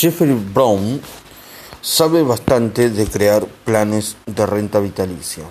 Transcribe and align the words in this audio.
Jeffrey 0.00 0.32
Brown 0.32 0.98
sabe 1.82 2.22
bastante 2.22 2.88
de 2.88 3.06
crear 3.06 3.44
planes 3.66 4.16
de 4.24 4.46
renta 4.46 4.80
vitalicia. 4.80 5.44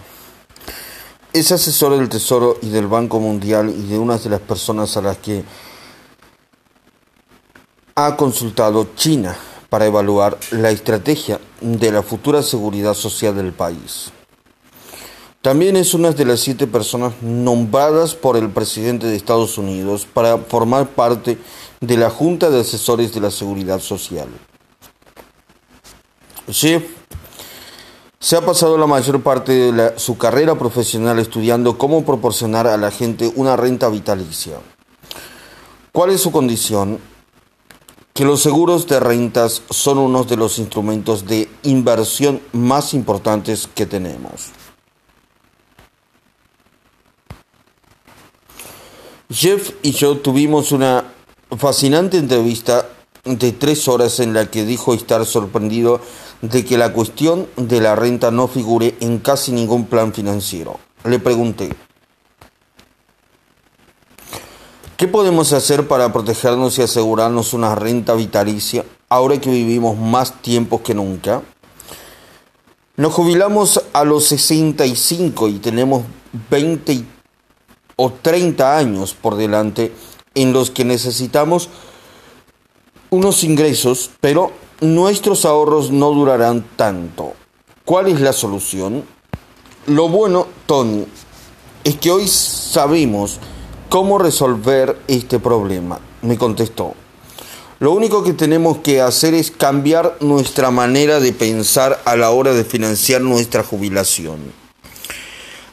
Es 1.31 1.51
asesor 1.51 1.95
del 1.95 2.09
Tesoro 2.09 2.57
y 2.63 2.69
del 2.69 2.87
Banco 2.87 3.19
Mundial 3.19 3.69
y 3.69 3.87
de 3.89 3.99
una 3.99 4.17
de 4.17 4.27
las 4.27 4.39
personas 4.39 4.97
a 4.97 5.03
las 5.03 5.17
que 5.19 5.43
ha 7.93 8.17
consultado 8.17 8.87
China 8.95 9.37
para 9.69 9.85
evaluar 9.85 10.35
la 10.49 10.71
estrategia 10.71 11.39
de 11.61 11.91
la 11.91 12.01
futura 12.01 12.41
seguridad 12.41 12.95
social 12.95 13.35
del 13.35 13.53
país. 13.53 14.11
También 15.41 15.77
es 15.77 15.93
una 15.93 16.11
de 16.11 16.25
las 16.25 16.41
siete 16.41 16.67
personas 16.67 17.13
nombradas 17.21 18.13
por 18.13 18.35
el 18.35 18.49
presidente 18.49 19.07
de 19.07 19.15
Estados 19.15 19.57
Unidos 19.57 20.05
para 20.05 20.37
formar 20.37 20.89
parte 20.89 21.37
de 21.79 21.95
la 21.95 22.09
Junta 22.09 22.49
de 22.49 22.59
Asesores 22.59 23.13
de 23.13 23.21
la 23.21 23.31
Seguridad 23.31 23.79
Social. 23.79 24.27
Jeff 26.51 26.83
se 28.19 28.35
ha 28.35 28.41
pasado 28.41 28.77
la 28.77 28.87
mayor 28.87 29.21
parte 29.21 29.71
de 29.71 29.99
su 29.99 30.17
carrera 30.17 30.57
profesional 30.57 31.19
estudiando 31.19 31.77
cómo 31.77 32.03
proporcionar 32.03 32.67
a 32.67 32.77
la 32.77 32.91
gente 32.91 33.31
una 33.35 33.55
renta 33.55 33.87
vitalicia. 33.89 34.57
¿Cuál 35.91 36.11
es 36.11 36.21
su 36.21 36.31
condición? 36.31 36.99
Que 38.13 38.25
los 38.25 38.41
seguros 38.41 38.87
de 38.87 38.99
rentas 38.99 39.61
son 39.69 39.99
uno 39.99 40.25
de 40.25 40.35
los 40.35 40.59
instrumentos 40.59 41.25
de 41.25 41.49
inversión 41.63 42.41
más 42.51 42.93
importantes 42.93 43.69
que 43.73 43.85
tenemos. 43.85 44.49
Jeff 49.31 49.71
y 49.83 49.91
yo 49.91 50.17
tuvimos 50.17 50.71
una 50.71 51.05
fascinante 51.57 52.17
entrevista 52.17 52.89
de 53.23 53.51
tres 53.51 53.87
horas 53.87 54.19
en 54.19 54.33
la 54.33 54.49
que 54.49 54.65
dijo 54.65 54.93
estar 54.93 55.25
sorprendido 55.25 56.01
de 56.41 56.65
que 56.65 56.77
la 56.77 56.93
cuestión 56.93 57.47
de 57.57 57.81
la 57.81 57.95
renta 57.95 58.31
no 58.31 58.47
figure 58.47 58.95
en 58.99 59.19
casi 59.19 59.51
ningún 59.51 59.85
plan 59.85 60.13
financiero. 60.13 60.79
Le 61.03 61.19
pregunté, 61.19 61.69
¿qué 64.97 65.07
podemos 65.07 65.53
hacer 65.53 65.87
para 65.87 66.11
protegernos 66.13 66.77
y 66.77 66.81
asegurarnos 66.81 67.53
una 67.53 67.75
renta 67.75 68.13
vitalicia 68.13 68.85
ahora 69.09 69.39
que 69.39 69.49
vivimos 69.49 69.97
más 69.97 70.41
tiempo 70.41 70.81
que 70.81 70.93
nunca? 70.93 71.41
Nos 72.95 73.13
jubilamos 73.13 73.81
a 73.93 74.03
los 74.03 74.25
65 74.25 75.47
y 75.47 75.59
tenemos 75.59 76.03
20 76.49 77.03
o 77.95 78.11
30 78.11 78.77
años 78.77 79.13
por 79.13 79.35
delante 79.35 79.93
en 80.35 80.53
los 80.53 80.69
que 80.69 80.85
necesitamos 80.85 81.69
unos 83.09 83.43
ingresos, 83.43 84.11
pero 84.19 84.51
nuestros 84.81 85.45
ahorros 85.45 85.91
no 85.91 86.11
durarán 86.11 86.65
tanto. 86.75 87.33
¿Cuál 87.85 88.07
es 88.07 88.21
la 88.21 88.33
solución? 88.33 89.03
Lo 89.87 90.09
bueno, 90.09 90.47
Tony, 90.65 91.05
es 91.83 91.95
que 91.97 92.11
hoy 92.11 92.27
sabemos 92.27 93.39
cómo 93.89 94.17
resolver 94.17 94.97
este 95.07 95.39
problema, 95.39 95.99
me 96.21 96.37
contestó. 96.37 96.93
Lo 97.79 97.93
único 97.93 98.23
que 98.23 98.33
tenemos 98.33 98.79
que 98.79 99.01
hacer 99.01 99.33
es 99.33 99.51
cambiar 99.51 100.17
nuestra 100.19 100.69
manera 100.69 101.19
de 101.19 101.31
pensar 101.31 102.01
a 102.05 102.15
la 102.17 102.29
hora 102.29 102.53
de 102.53 102.65
financiar 102.65 103.21
nuestra 103.21 103.63
jubilación. 103.63 104.37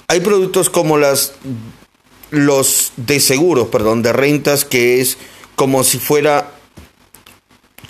Hay 0.08 0.20
productos 0.20 0.70
como 0.70 0.98
los 0.98 2.92
de 2.96 3.20
seguros, 3.20 3.68
perdón, 3.68 4.02
de 4.02 4.12
rentas, 4.12 4.64
que 4.64 5.00
es 5.00 5.18
como 5.56 5.82
si 5.82 5.98
fuera 5.98 6.52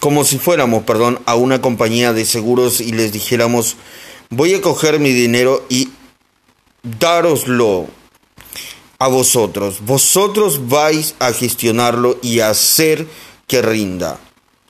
como 0.00 0.24
si 0.24 0.38
fuéramos, 0.38 0.84
perdón, 0.84 1.20
a 1.26 1.34
una 1.34 1.60
compañía 1.60 2.12
de 2.12 2.24
seguros 2.24 2.80
y 2.80 2.92
les 2.92 3.12
dijéramos, 3.12 3.76
voy 4.30 4.54
a 4.54 4.60
coger 4.60 5.00
mi 5.00 5.12
dinero 5.12 5.64
y 5.68 5.88
daroslo 6.82 7.86
a 8.98 9.08
vosotros. 9.08 9.78
Vosotros 9.84 10.68
vais 10.68 11.14
a 11.18 11.32
gestionarlo 11.32 12.18
y 12.22 12.40
a 12.40 12.50
hacer 12.50 13.06
que 13.46 13.62
rinda. 13.62 14.18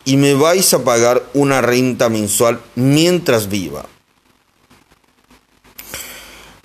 Y 0.04 0.16
me 0.16 0.34
vais 0.34 0.72
a 0.72 0.84
pagar 0.84 1.28
una 1.34 1.60
renta 1.60 2.08
mensual 2.08 2.60
mientras 2.76 3.48
viva. 3.48 3.86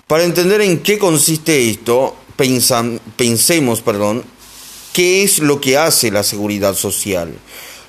Para 0.06 0.24
entender 0.24 0.60
en 0.60 0.82
qué 0.82 0.98
consiste 0.98 1.70
esto, 1.70 2.14
pensemos, 3.16 3.80
perdón, 3.80 4.22
qué 4.92 5.22
es 5.22 5.38
lo 5.38 5.60
que 5.60 5.76
hace 5.76 6.10
la 6.10 6.22
seguridad 6.22 6.74
social. 6.74 7.34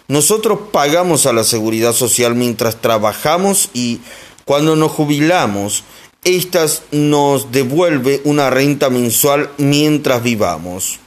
Nosotros 0.08 0.60
pagamos 0.72 1.26
a 1.26 1.34
la 1.34 1.44
seguridad 1.44 1.94
social 1.94 2.36
mientras 2.36 2.82
trabajamos 2.82 3.70
y 3.74 4.00
cuando 4.46 4.76
nos 4.76 4.92
jubilamos, 4.92 5.84
estas 6.24 6.84
nos 6.92 7.52
devuelve 7.52 8.22
una 8.26 8.50
renta 8.50 8.90
mensual 8.90 9.50
mientras 9.58 10.22
vivamos. 10.24 11.00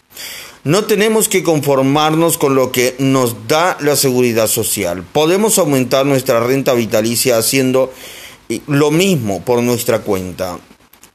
No 0.65 0.85
tenemos 0.85 1.29
que 1.29 1.43
conformarnos 1.43 2.39
con 2.39 2.55
lo 2.55 2.73
que 2.73 2.97
nos 2.99 3.47
da 3.47 3.77
la 3.81 3.95
seguridad 3.95 4.49
social. 4.49 5.05
Podemos 5.13 5.59
aumentar 5.59 6.07
nuestra 6.07 6.41
renta 6.41 6.75
vitalicia 6.75 7.39
haciendo 7.39 7.93
lo 8.67 8.91
mismo 8.91 9.45
por 9.45 9.63
nuestra 9.63 10.01
cuenta. 10.01 10.59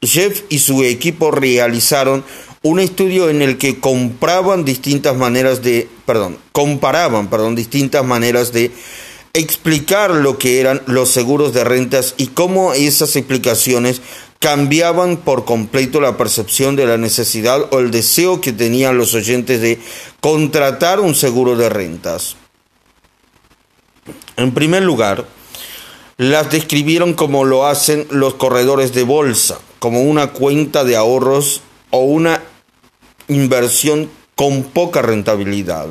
Jeff 0.00 0.42
y 0.48 0.58
su 0.58 0.82
equipo 0.84 1.30
realizaron 1.30 2.24
un 2.62 2.78
estudio 2.78 3.28
en 3.28 3.42
el 3.42 3.58
que 3.58 3.80
compraban 3.80 4.64
distintas 4.64 5.16
maneras 5.16 5.62
de, 5.62 5.88
perdón, 6.06 6.38
comparaban, 6.52 7.28
perdón, 7.28 7.56
distintas 7.56 8.04
maneras 8.04 8.52
de 8.52 8.70
explicar 9.34 10.10
lo 10.10 10.38
que 10.38 10.60
eran 10.60 10.82
los 10.86 11.10
seguros 11.10 11.52
de 11.52 11.64
rentas 11.64 12.14
y 12.18 12.28
cómo 12.28 12.72
esas 12.74 13.16
explicaciones 13.16 14.00
cambiaban 14.38 15.18
por 15.18 15.44
completo 15.44 16.00
la 16.00 16.16
percepción 16.16 16.76
de 16.76 16.86
la 16.86 16.98
necesidad 16.98 17.72
o 17.72 17.78
el 17.78 17.90
deseo 17.90 18.40
que 18.40 18.52
tenían 18.52 18.98
los 18.98 19.14
oyentes 19.14 19.60
de 19.60 19.78
contratar 20.20 21.00
un 21.00 21.14
seguro 21.14 21.56
de 21.56 21.68
rentas. 21.68 22.36
En 24.36 24.52
primer 24.52 24.82
lugar, 24.82 25.26
las 26.16 26.50
describieron 26.50 27.14
como 27.14 27.44
lo 27.44 27.66
hacen 27.66 28.06
los 28.10 28.34
corredores 28.34 28.92
de 28.92 29.04
bolsa, 29.04 29.58
como 29.78 30.02
una 30.02 30.32
cuenta 30.32 30.84
de 30.84 30.96
ahorros 30.96 31.62
o 31.90 32.00
una 32.00 32.42
inversión 33.28 34.10
con 34.34 34.64
poca 34.64 35.02
rentabilidad. 35.02 35.88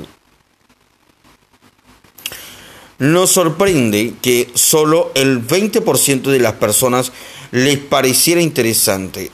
Nos 2.99 3.31
sorprende 3.31 4.13
que 4.21 4.51
solo 4.53 5.11
el 5.15 5.45
20% 5.45 6.21
de 6.21 6.39
las 6.39 6.53
personas 6.53 7.11
les 7.51 7.79
pareciera 7.79 8.41
interesante. 8.41 9.31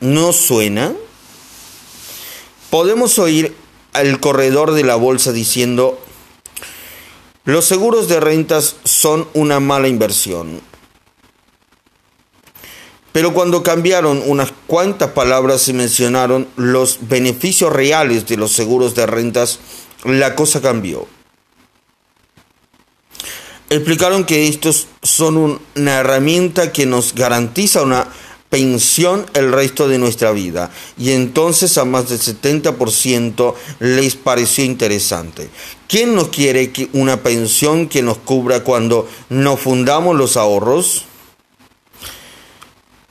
¿No 0.00 0.32
suena? 0.32 0.94
Podemos 2.70 3.18
oír 3.18 3.54
al 3.92 4.20
corredor 4.20 4.72
de 4.72 4.84
la 4.84 4.96
bolsa 4.96 5.32
diciendo, 5.32 5.98
los 7.44 7.64
seguros 7.64 8.08
de 8.08 8.20
rentas 8.20 8.76
son 8.84 9.28
una 9.34 9.60
mala 9.60 9.88
inversión. 9.88 10.60
Pero 13.14 13.32
cuando 13.32 13.62
cambiaron 13.62 14.24
unas 14.26 14.52
cuantas 14.66 15.12
palabras 15.12 15.68
y 15.68 15.72
mencionaron 15.72 16.48
los 16.56 16.98
beneficios 17.02 17.72
reales 17.72 18.26
de 18.26 18.36
los 18.36 18.50
seguros 18.50 18.96
de 18.96 19.06
rentas, 19.06 19.60
la 20.02 20.34
cosa 20.34 20.60
cambió. 20.60 21.06
Explicaron 23.70 24.24
que 24.24 24.48
estos 24.48 24.88
son 25.04 25.60
una 25.76 25.92
herramienta 26.00 26.72
que 26.72 26.86
nos 26.86 27.14
garantiza 27.14 27.82
una 27.82 28.08
pensión 28.50 29.26
el 29.34 29.52
resto 29.52 29.86
de 29.86 29.98
nuestra 29.98 30.32
vida. 30.32 30.72
Y 30.98 31.12
entonces 31.12 31.78
a 31.78 31.84
más 31.84 32.08
del 32.08 32.18
70% 32.18 33.54
les 33.78 34.16
pareció 34.16 34.64
interesante. 34.64 35.50
¿Quién 35.86 36.16
nos 36.16 36.30
quiere 36.30 36.72
una 36.94 37.22
pensión 37.22 37.88
que 37.88 38.02
nos 38.02 38.18
cubra 38.18 38.64
cuando 38.64 39.08
no 39.28 39.56
fundamos 39.56 40.16
los 40.16 40.36
ahorros? 40.36 41.04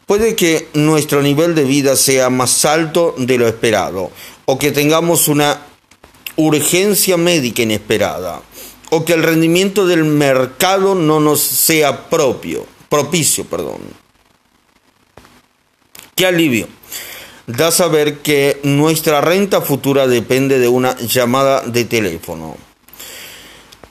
Puede 0.06 0.36
que 0.36 0.68
nuestro 0.74 1.22
nivel 1.22 1.56
de 1.56 1.64
vida 1.64 1.96
sea 1.96 2.30
más 2.30 2.66
alto 2.66 3.16
de 3.18 3.38
lo 3.38 3.48
esperado, 3.48 4.12
o 4.46 4.60
que 4.60 4.72
tengamos 4.72 5.28
una 5.28 5.62
urgencia 6.36 7.16
médica 7.16 7.62
inesperada, 7.62 8.42
o 8.90 9.06
que 9.06 9.14
el 9.14 9.24
rendimiento 9.24 9.88
del 9.88 10.04
mercado 10.04 10.94
no 10.94 11.20
nos 11.20 11.42
sea 11.42 12.10
propio, 12.10 12.66
propicio, 12.90 13.46
perdón. 13.46 13.80
Qué 16.16 16.26
alivio. 16.26 16.68
Da 17.48 17.72
saber 17.72 18.20
que 18.20 18.60
nuestra 18.64 19.20
renta 19.20 19.62
futura 19.62 20.08
depende 20.08 20.60
de 20.60 20.68
una 20.68 20.98
llamada 20.98 21.62
de 21.62 21.86
teléfono. 21.86 22.56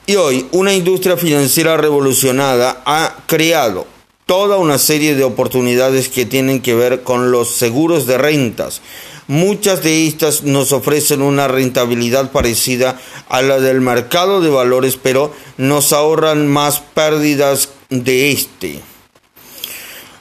Y 0.05 0.15
hoy 0.15 0.47
una 0.51 0.73
industria 0.73 1.17
financiera 1.17 1.77
revolucionada 1.77 2.81
ha 2.85 3.17
creado 3.25 3.85
toda 4.25 4.57
una 4.57 4.77
serie 4.77 5.15
de 5.15 5.23
oportunidades 5.23 6.09
que 6.09 6.25
tienen 6.25 6.61
que 6.61 6.75
ver 6.75 7.03
con 7.03 7.31
los 7.31 7.55
seguros 7.55 8.05
de 8.07 8.17
rentas, 8.17 8.81
Muchas 9.27 9.81
de 9.83 10.05
estas 10.05 10.43
nos 10.43 10.73
ofrecen 10.73 11.21
una 11.21 11.47
rentabilidad 11.47 12.31
parecida 12.31 12.99
a 13.29 13.41
la 13.41 13.59
del 13.59 13.79
mercado 13.79 14.41
de 14.41 14.49
valores, 14.49 14.97
pero 15.01 15.33
nos 15.57 15.93
ahorran 15.93 16.47
más 16.47 16.81
pérdidas 16.93 17.69
de 17.89 18.31
este. 18.31 18.81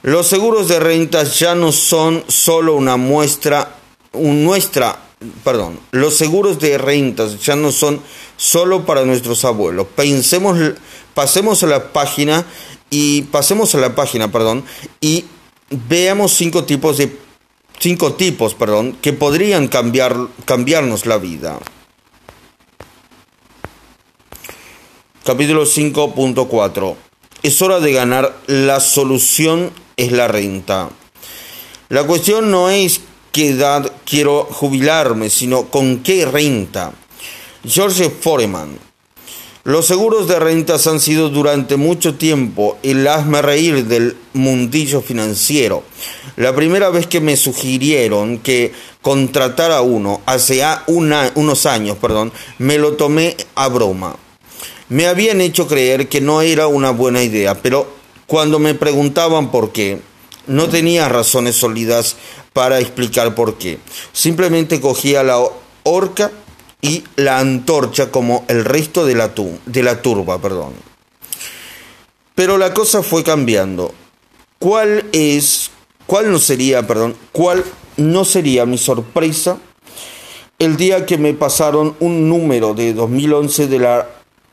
Los 0.03 0.29
seguros 0.29 0.69
de 0.69 0.79
rentas 0.79 1.39
ya 1.41 1.57
no 1.57 1.73
son 1.73 2.25
solo 2.29 2.77
una 2.77 2.97
muestra, 2.97 3.77
nuestra, 4.13 5.01
perdón, 5.43 5.81
los 5.91 6.17
seguros 6.17 6.61
de 6.61 6.79
rentas 6.79 7.43
ya 7.45 7.57
no 7.57 7.73
son 7.73 8.01
solo 8.37 8.87
para 8.87 9.05
nuestros 9.05 9.45
abuelos. 9.45 9.89
Pensemos, 9.97 10.59
pasemos 11.13 11.63
a 11.65 11.67
la 11.67 11.93
página 11.93 12.45
y 12.93 13.23
pasemos 13.23 13.75
a 13.75 13.79
la 13.79 13.94
página, 13.94 14.31
perdón, 14.31 14.65
y 15.00 15.25
veamos 15.89 16.33
cinco 16.33 16.65
tipos 16.65 16.99
de 16.99 17.17
cinco 17.79 18.12
tipos, 18.12 18.55
perdón, 18.55 18.99
que 19.00 19.15
podrían 19.15 19.67
cambiar, 19.67 20.15
cambiarnos 20.44 21.06
la 21.06 21.17
vida. 21.17 21.59
Capítulo 25.25 25.65
5.4. 25.65 26.97
Es 27.43 27.62
hora 27.62 27.81
de 27.81 27.93
ganar. 27.93 28.37
La 28.47 28.79
solución 28.81 29.71
es 29.97 30.12
la 30.12 30.29
renta. 30.29 30.91
La 31.89 32.05
cuestión 32.05 32.50
no 32.50 32.69
es 32.69 33.00
qué 33.33 33.50
edad 33.50 33.91
quiero 34.05 34.44
jubilarme, 34.44 35.31
sino 35.31 35.71
con 35.71 36.03
qué 36.03 36.27
renta. 36.27 36.93
George 37.65 38.11
Foreman. 38.11 38.92
Los 39.64 39.87
seguros 39.87 40.26
de 40.26 40.41
rentas 40.41 40.88
han 40.88 40.99
sido 40.99 41.29
durante 41.29 41.76
mucho 41.76 42.17
tiempo 42.17 42.79
el 42.82 43.06
hazme 43.06 43.43
reír 43.43 43.85
del 43.85 44.17
mundillo 44.32 45.00
financiero. 45.00 45.85
La 46.35 46.53
primera 46.53 46.91
vez 46.91 47.06
que 47.06 47.20
me 47.20 47.37
sugirieron 47.37 48.38
que 48.38 48.73
contratara 49.03 49.81
uno, 49.82 50.20
hace 50.26 50.64
unos 50.88 51.67
años, 51.67 51.97
perdón, 51.99 52.32
me 52.59 52.76
lo 52.76 52.94
tomé 52.94 53.37
a 53.55 53.69
broma. 53.69 54.17
Me 54.88 55.06
habían 55.06 55.41
hecho 55.41 55.69
creer 55.69 56.08
que 56.08 56.20
no 56.20 56.43
era 56.43 56.67
una 56.67 56.91
buena 56.91 57.23
idea, 57.23 57.62
pero 57.62 57.87
cuando 58.26 58.58
me 58.58 58.75
preguntaban 58.75 59.53
por 59.53 59.70
qué, 59.70 60.00
no 60.49 60.69
tenía 60.70 61.08
razones 61.08 61.55
sólidas 61.55 62.17
para 62.53 62.81
explicar 62.81 63.37
por 63.37 63.58
qué. 63.58 63.79
Simplemente 64.12 64.81
cogía 64.81 65.23
la 65.23 65.41
horca 65.85 66.32
y 66.82 67.05
la 67.17 67.38
antorcha 67.38 68.11
como 68.11 68.44
el 68.49 68.67
resto 68.67 69.06
de 69.06 69.14
la, 69.14 69.32
de 69.64 69.82
la 69.82 70.02
turba. 70.02 70.38
Perdón. 70.40 70.75
Pero 72.34 72.58
la 72.58 72.75
cosa 72.75 73.02
fue 73.02 73.23
cambiando. 73.23 73.94
¿Cuál 74.58 75.06
es, 75.12 75.70
cuál 76.06 76.31
no 76.31 76.38
sería, 76.38 76.87
perdón, 76.87 77.17
cuál 77.32 77.64
no 77.96 78.25
sería 78.25 78.67
mi 78.67 78.79
sorpresa 78.79 79.58
el 80.58 80.76
día 80.76 81.06
que 81.06 81.19
me 81.19 81.34
pasaron 81.34 81.96
un 82.00 82.29
número 82.29 82.75
de 82.75 82.94
2011 82.94 83.67
de 83.67 83.79
la 83.79 84.08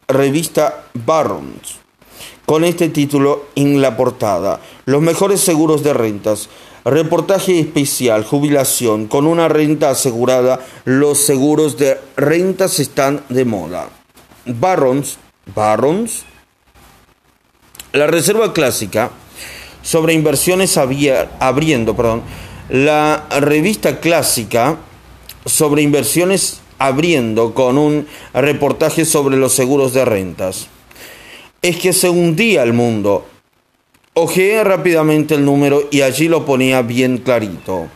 revista 0.07 0.85
Barrons 0.93 1.77
con 2.45 2.63
este 2.63 2.89
título 2.89 3.45
en 3.55 3.81
la 3.81 3.95
portada? 3.95 4.59
Los 4.85 5.01
mejores 5.01 5.41
seguros 5.41 5.83
de 5.83 5.93
rentas. 5.93 6.49
Reportaje 6.85 7.59
especial, 7.59 8.23
jubilación, 8.23 9.07
con 9.07 9.27
una 9.27 9.49
renta 9.49 9.89
asegurada, 9.89 10.65
los 10.85 11.19
seguros 11.19 11.77
de 11.77 11.97
rentas 12.15 12.79
están 12.79 13.23
de 13.27 13.43
moda. 13.43 13.89
Barrons, 14.45 15.17
Barrons, 15.53 16.23
la 17.91 18.07
Reserva 18.07 18.53
Clásica 18.53 19.11
sobre 19.81 20.13
inversiones 20.13 20.77
abriendo, 20.77 21.95
perdón, 21.95 22.21
la 22.69 23.25
revista 23.39 23.99
clásica 23.99 24.77
sobre 25.45 25.81
inversiones 25.81 26.61
abriendo 26.77 27.53
con 27.53 27.77
un 27.77 28.07
reportaje 28.33 29.05
sobre 29.05 29.37
los 29.37 29.53
seguros 29.53 29.93
de 29.93 30.05
rentas. 30.05 30.67
Es 31.61 31.77
que 31.77 31.91
se 31.91 32.09
hundía 32.09 32.63
el 32.63 32.73
mundo 32.73 33.25
Ojeé 34.21 34.65
rápidamente 34.65 35.35
el 35.35 35.45
número 35.45 35.87
y 35.91 36.01
allí 36.01 36.27
lo 36.27 36.45
ponía 36.45 36.81
bien 36.81 37.19
clarito. 37.19 37.87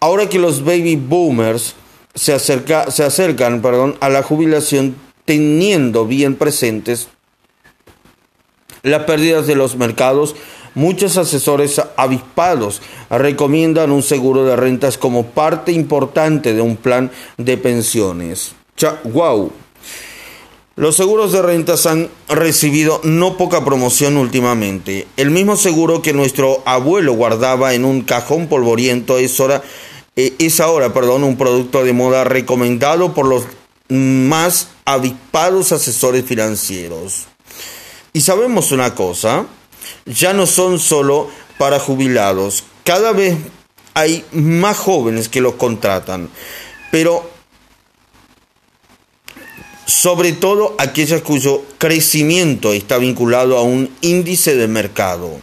Ahora 0.00 0.28
que 0.28 0.40
los 0.40 0.64
baby 0.64 0.96
boomers 0.96 1.76
se, 2.12 2.32
acerca, 2.32 2.90
se 2.90 3.04
acercan 3.04 3.62
perdón, 3.62 3.96
a 4.00 4.08
la 4.08 4.24
jubilación 4.24 4.96
teniendo 5.24 6.06
bien 6.06 6.34
presentes 6.34 7.06
las 8.82 9.04
pérdidas 9.04 9.46
de 9.46 9.54
los 9.54 9.76
mercados, 9.76 10.34
muchos 10.74 11.16
asesores 11.16 11.80
avispados 11.96 12.82
recomiendan 13.08 13.92
un 13.92 14.02
seguro 14.02 14.44
de 14.44 14.56
rentas 14.56 14.98
como 14.98 15.26
parte 15.26 15.70
importante 15.70 16.52
de 16.52 16.62
un 16.62 16.78
plan 16.78 17.12
de 17.36 17.56
pensiones. 17.56 18.56
¡Wow! 19.04 19.52
Los 20.80 20.96
seguros 20.96 21.32
de 21.32 21.42
rentas 21.42 21.84
han 21.84 22.08
recibido 22.26 23.02
no 23.04 23.36
poca 23.36 23.66
promoción 23.66 24.16
últimamente. 24.16 25.06
El 25.18 25.30
mismo 25.30 25.58
seguro 25.58 26.00
que 26.00 26.14
nuestro 26.14 26.62
abuelo 26.64 27.12
guardaba 27.12 27.74
en 27.74 27.84
un 27.84 28.00
cajón 28.00 28.46
polvoriento 28.46 29.18
es 29.18 29.38
ahora, 29.40 29.62
eh, 30.16 30.32
es 30.38 30.58
ahora 30.58 30.94
perdón, 30.94 31.24
un 31.24 31.36
producto 31.36 31.84
de 31.84 31.92
moda 31.92 32.24
recomendado 32.24 33.12
por 33.12 33.26
los 33.26 33.42
más 33.90 34.68
avispados 34.86 35.70
asesores 35.72 36.24
financieros. 36.24 37.26
Y 38.14 38.22
sabemos 38.22 38.72
una 38.72 38.94
cosa, 38.94 39.44
ya 40.06 40.32
no 40.32 40.46
son 40.46 40.78
solo 40.78 41.28
para 41.58 41.78
jubilados, 41.78 42.64
cada 42.84 43.12
vez 43.12 43.36
hay 43.92 44.24
más 44.32 44.78
jóvenes 44.78 45.28
que 45.28 45.42
los 45.42 45.56
contratan, 45.56 46.30
pero 46.90 47.29
sobre 49.90 50.32
todo 50.32 50.76
aquellas 50.78 51.20
cuyo 51.20 51.64
crecimiento 51.78 52.72
está 52.72 52.98
vinculado 52.98 53.58
a 53.58 53.62
un 53.62 53.90
índice 54.02 54.54
de 54.54 54.68
mercado, 54.68 55.40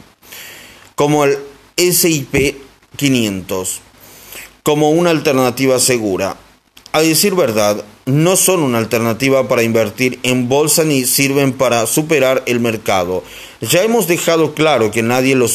como 0.95 1.25
el 1.25 1.37
SIP 1.75 2.55
500, 2.95 3.81
como 4.63 4.91
una 4.91 5.09
alternativa 5.09 5.79
segura. 5.79 6.37
A 6.93 7.01
decir 7.01 7.35
verdad, 7.35 7.83
no 8.05 8.37
son 8.37 8.63
una 8.63 8.77
alternativa 8.77 9.49
para 9.49 9.63
invertir 9.63 10.17
en 10.23 10.47
bolsa 10.47 10.85
ni 10.85 11.03
sirven 11.03 11.51
para 11.51 11.85
superar 11.85 12.43
el 12.45 12.61
mercado. 12.61 13.25
Ya 13.59 13.83
hemos 13.83 14.07
dejado 14.07 14.53
claro 14.53 14.91
que 14.91 15.03
nadie 15.03 15.35
lo, 15.35 15.47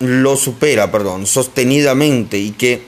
lo 0.00 0.36
supera 0.36 0.90
perdón, 0.90 1.28
sostenidamente 1.28 2.38
y 2.38 2.50
que, 2.50 2.82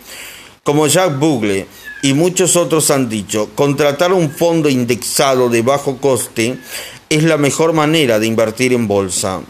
como 0.64 0.88
Jack 0.88 1.20
Bugle, 1.20 1.68
y 2.02 2.14
muchos 2.14 2.56
otros 2.56 2.90
han 2.90 3.08
dicho, 3.08 3.50
contratar 3.54 4.12
un 4.12 4.30
fondo 4.30 4.68
indexado 4.68 5.48
de 5.48 5.62
bajo 5.62 5.98
coste 5.98 6.58
es 7.08 7.22
la 7.22 7.38
mejor 7.38 7.72
manera 7.72 8.18
de 8.18 8.26
invertir 8.26 8.72
en 8.72 8.88
bolsa. 8.88 9.40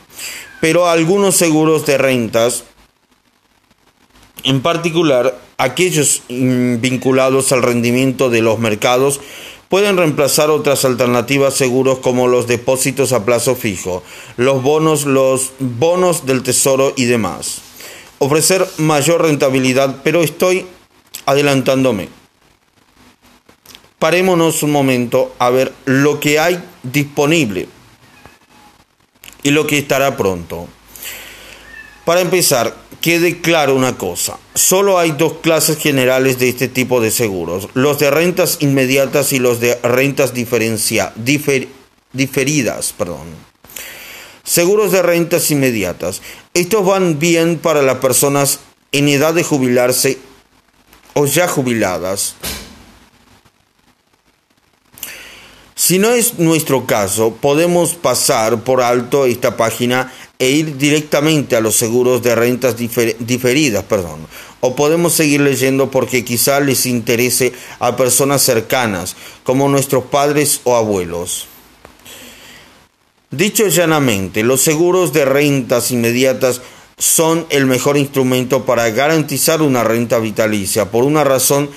Pero 0.61 0.87
algunos 0.87 1.35
seguros 1.35 1.87
de 1.87 1.97
rentas, 1.97 2.65
en 4.45 4.61
particular 4.61 5.41
aquellos 5.57 6.23
vinculados 6.29 7.53
al 7.53 7.63
rendimiento 7.63 8.29
de 8.29 8.43
los 8.43 8.59
mercados, 8.59 9.21
pueden 9.71 9.97
reemplazar 9.97 10.51
otras 10.51 10.85
alternativas 10.85 11.55
seguros 11.55 12.01
como 12.01 12.29
los 12.29 12.47
depósitos 12.47 13.15
a 13.15 13.25
plazo 13.25 13.55
fijo, 13.55 14.03
los 14.37 14.63
bonos, 14.63 15.07
los 15.07 15.53
bonos 15.59 16.27
del 16.27 16.43
tesoro 16.43 16.93
y 16.97 17.07
demás. 17.07 17.63
Ofrecer 18.19 18.67
mayor 18.77 19.23
rentabilidad, 19.23 20.03
pero 20.05 20.23
estoy 20.23 20.67
adelantándome 21.25 22.22
parémonos 24.03 24.65
un 24.65 24.73
momento 24.73 25.33
a 25.39 25.51
ver 25.51 25.73
lo 25.85 26.19
que 26.19 26.41
hay 26.41 26.61
disponible 26.83 27.69
y 29.45 29.53
lo 29.53 29.65
que 29.69 29.79
estará 29.79 30.17
pronto. 30.17 30.67
Para 32.05 32.21
empezar, 32.21 32.77
quede 33.01 33.41
claro 33.41 33.77
una 33.77 33.97
cosa, 33.97 34.41
solo 34.55 34.99
hay 34.99 35.13
dos 35.13 35.35
clases 35.35 35.79
generales 35.79 36.41
de 36.41 36.49
este 36.49 36.67
tipo 36.67 37.01
de 37.01 37.13
seguros, 37.13 37.69
los 37.75 38.01
de 38.01 38.11
rentas 38.11 38.57
inmediatas 38.59 39.33
y 39.33 39.39
los 39.39 39.61
de 39.61 39.77
rentas 39.85 40.33
diferidas. 40.35 41.15
Perdón. 42.99 43.29
Seguros 44.43 44.91
de 44.91 45.03
rentas 45.03 45.49
inmediatas. 45.53 46.23
Estos 46.55 46.85
van 46.85 47.21
bien 47.21 47.57
para 47.57 47.83
las 47.83 47.99
personas 47.99 48.59
en 48.91 49.09
edad 49.09 49.33
de 49.33 49.45
jubilarse 49.45 50.19
o 51.15 51.27
ya 51.27 51.47
jubiladas 51.47 52.35
Si 55.85 55.99
no 55.99 56.13
es 56.13 56.39
nuestro 56.39 56.87
caso, 56.87 57.35
podemos 57.41 57.95
pasar 57.95 58.63
por 58.63 58.83
alto 58.83 59.27
esta 59.27 59.57
página 59.57 60.13
e 60.39 60.49
ir 60.49 60.77
directamente 60.79 61.57
a 61.57 61.61
los 61.61 61.75
seguros 61.75 62.23
de 62.23 62.37
rentas 62.37 62.77
diferidas, 62.77 63.83
perdón. 63.83 64.21
O 64.61 64.77
podemos 64.77 65.13
seguir 65.13 65.41
leyendo 65.41 65.91
porque 65.91 66.25
quizá 66.25 66.61
les 66.61 66.87
interese 66.87 67.53
a 67.81 67.97
personas 67.97 68.43
cercanas, 68.43 69.17
como 69.43 69.69
nuestros 69.69 70.05
padres 70.05 70.61
o 70.63 70.77
abuelos. 70.77 71.49
Dicho 73.33 73.67
llanamente, 73.67 74.45
los 74.45 74.61
seguros 74.61 75.13
de 75.13 75.25
rentas 75.25 75.91
inmediatas 75.91 76.61
son 76.97 77.45
el 77.51 77.67
mejor 77.67 77.97
instrumento 77.97 78.65
para 78.65 78.89
garantizar 78.91 79.61
una 79.63 79.83
renta 79.83 80.21
vitalicia, 80.21 80.93
por 80.93 81.03
una 81.03 81.25
razón 81.25 81.71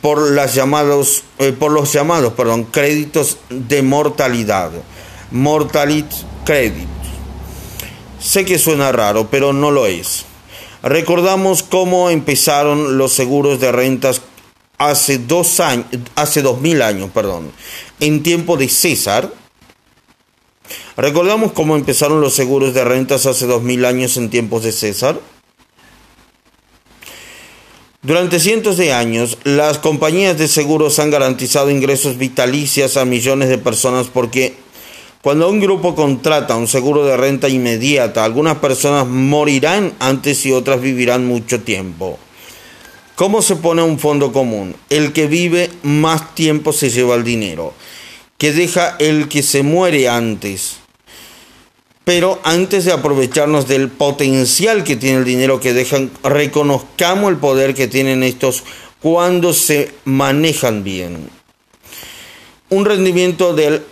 por, 0.00 0.30
las 0.32 0.54
llamados, 0.54 1.24
eh, 1.38 1.52
por 1.52 1.72
los 1.72 1.92
llamados 1.92 2.32
perdón, 2.34 2.64
créditos 2.64 3.38
de 3.48 3.82
mortalidad, 3.82 4.70
mortality 5.30 6.16
credit. 6.44 6.88
Sé 8.20 8.44
que 8.44 8.58
suena 8.58 8.90
raro, 8.92 9.28
pero 9.30 9.52
no 9.52 9.70
lo 9.70 9.86
es. 9.86 10.24
Recordamos 10.82 11.62
cómo 11.62 12.10
empezaron 12.10 12.98
los 12.98 13.12
seguros 13.12 13.60
de 13.60 13.72
rentas 13.72 14.22
hace 14.78 15.18
dos 15.18 15.60
años, 15.60 15.86
hace 16.14 16.42
dos 16.42 16.60
mil 16.60 16.82
años, 16.82 17.10
perdón, 17.12 17.52
en 18.00 18.22
tiempo 18.22 18.56
de 18.56 18.68
César. 18.68 19.32
Recordamos 20.96 21.52
cómo 21.52 21.76
empezaron 21.76 22.20
los 22.20 22.34
seguros 22.34 22.74
de 22.74 22.84
rentas 22.84 23.26
hace 23.26 23.46
dos 23.46 23.62
mil 23.62 23.84
años 23.84 24.16
en 24.16 24.30
tiempos 24.30 24.62
de 24.62 24.72
César. 24.72 25.18
Durante 28.04 28.38
cientos 28.38 28.76
de 28.76 28.92
años, 28.92 29.38
las 29.44 29.78
compañías 29.78 30.36
de 30.36 30.46
seguros 30.46 30.98
han 30.98 31.10
garantizado 31.10 31.70
ingresos 31.70 32.18
vitalicios 32.18 32.98
a 32.98 33.06
millones 33.06 33.48
de 33.48 33.56
personas 33.56 34.08
porque 34.12 34.56
cuando 35.22 35.48
un 35.48 35.58
grupo 35.58 35.94
contrata 35.94 36.54
un 36.54 36.68
seguro 36.68 37.06
de 37.06 37.16
renta 37.16 37.48
inmediata, 37.48 38.22
algunas 38.22 38.58
personas 38.58 39.06
morirán 39.06 39.94
antes 40.00 40.44
y 40.44 40.52
otras 40.52 40.82
vivirán 40.82 41.26
mucho 41.26 41.62
tiempo. 41.62 42.18
¿Cómo 43.14 43.40
se 43.40 43.56
pone 43.56 43.80
un 43.80 43.98
fondo 43.98 44.34
común? 44.34 44.76
El 44.90 45.14
que 45.14 45.26
vive 45.26 45.70
más 45.82 46.34
tiempo 46.34 46.74
se 46.74 46.90
lleva 46.90 47.14
el 47.14 47.24
dinero, 47.24 47.72
que 48.36 48.52
deja 48.52 48.96
el 48.98 49.28
que 49.28 49.42
se 49.42 49.62
muere 49.62 50.10
antes. 50.10 50.83
Pero 52.04 52.40
antes 52.44 52.84
de 52.84 52.92
aprovecharnos 52.92 53.66
del 53.66 53.88
potencial 53.88 54.84
que 54.84 54.94
tiene 54.96 55.18
el 55.18 55.24
dinero 55.24 55.58
que 55.60 55.72
dejan, 55.72 56.10
reconozcamos 56.22 57.30
el 57.30 57.38
poder 57.38 57.74
que 57.74 57.88
tienen 57.88 58.22
estos 58.22 58.62
cuando 59.00 59.54
se 59.54 59.94
manejan 60.04 60.84
bien. 60.84 61.30
Un 62.68 62.84
rendimiento 62.84 63.54
del 63.54 63.82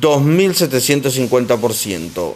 2.750%. 0.00 2.34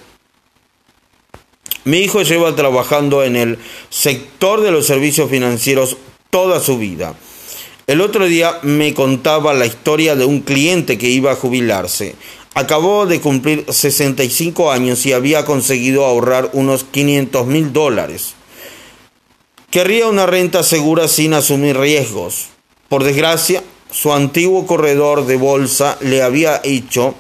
Mi 1.85 1.99
hijo 1.99 2.23
lleva 2.23 2.57
trabajando 2.57 3.25
en 3.25 3.37
el 3.37 3.59
sector 3.89 4.61
de 4.61 4.71
los 4.71 4.87
servicios 4.87 5.31
financieros 5.31 5.97
toda 6.31 6.61
su 6.61 6.77
vida. 6.79 7.15
El 7.87 8.03
otro 8.03 8.27
día 8.27 8.59
me 8.63 8.93
contaba 8.93 9.55
la 9.55 9.65
historia 9.65 10.15
de 10.15 10.27
un 10.27 10.41
cliente 10.41 10.99
que 10.99 11.09
iba 11.09 11.33
a 11.33 11.37
jubilarse. 11.37 12.17
Acabó 12.59 13.07
de 13.07 13.21
cumplir 13.21 13.67
65 13.69 14.73
años 14.73 15.07
y 15.07 15.13
había 15.13 15.45
conseguido 15.45 16.05
ahorrar 16.05 16.51
unos 16.55 16.83
500 16.83 17.47
mil 17.47 17.73
dólares. 17.73 18.35
Querría 19.71 20.09
una 20.09 20.27
renta 20.27 20.65
segura 20.65 21.07
sin 21.07 21.35
asumir 21.35 21.79
riesgos. 21.79 22.47
Por 22.89 23.05
desgracia, 23.05 23.63
su 23.93 24.13
antiguo 24.13 24.67
corredor 24.67 25.27
de 25.27 25.37
bolsa 25.37 25.99
le 26.01 26.21
había 26.21 26.61
hecho 26.65 27.15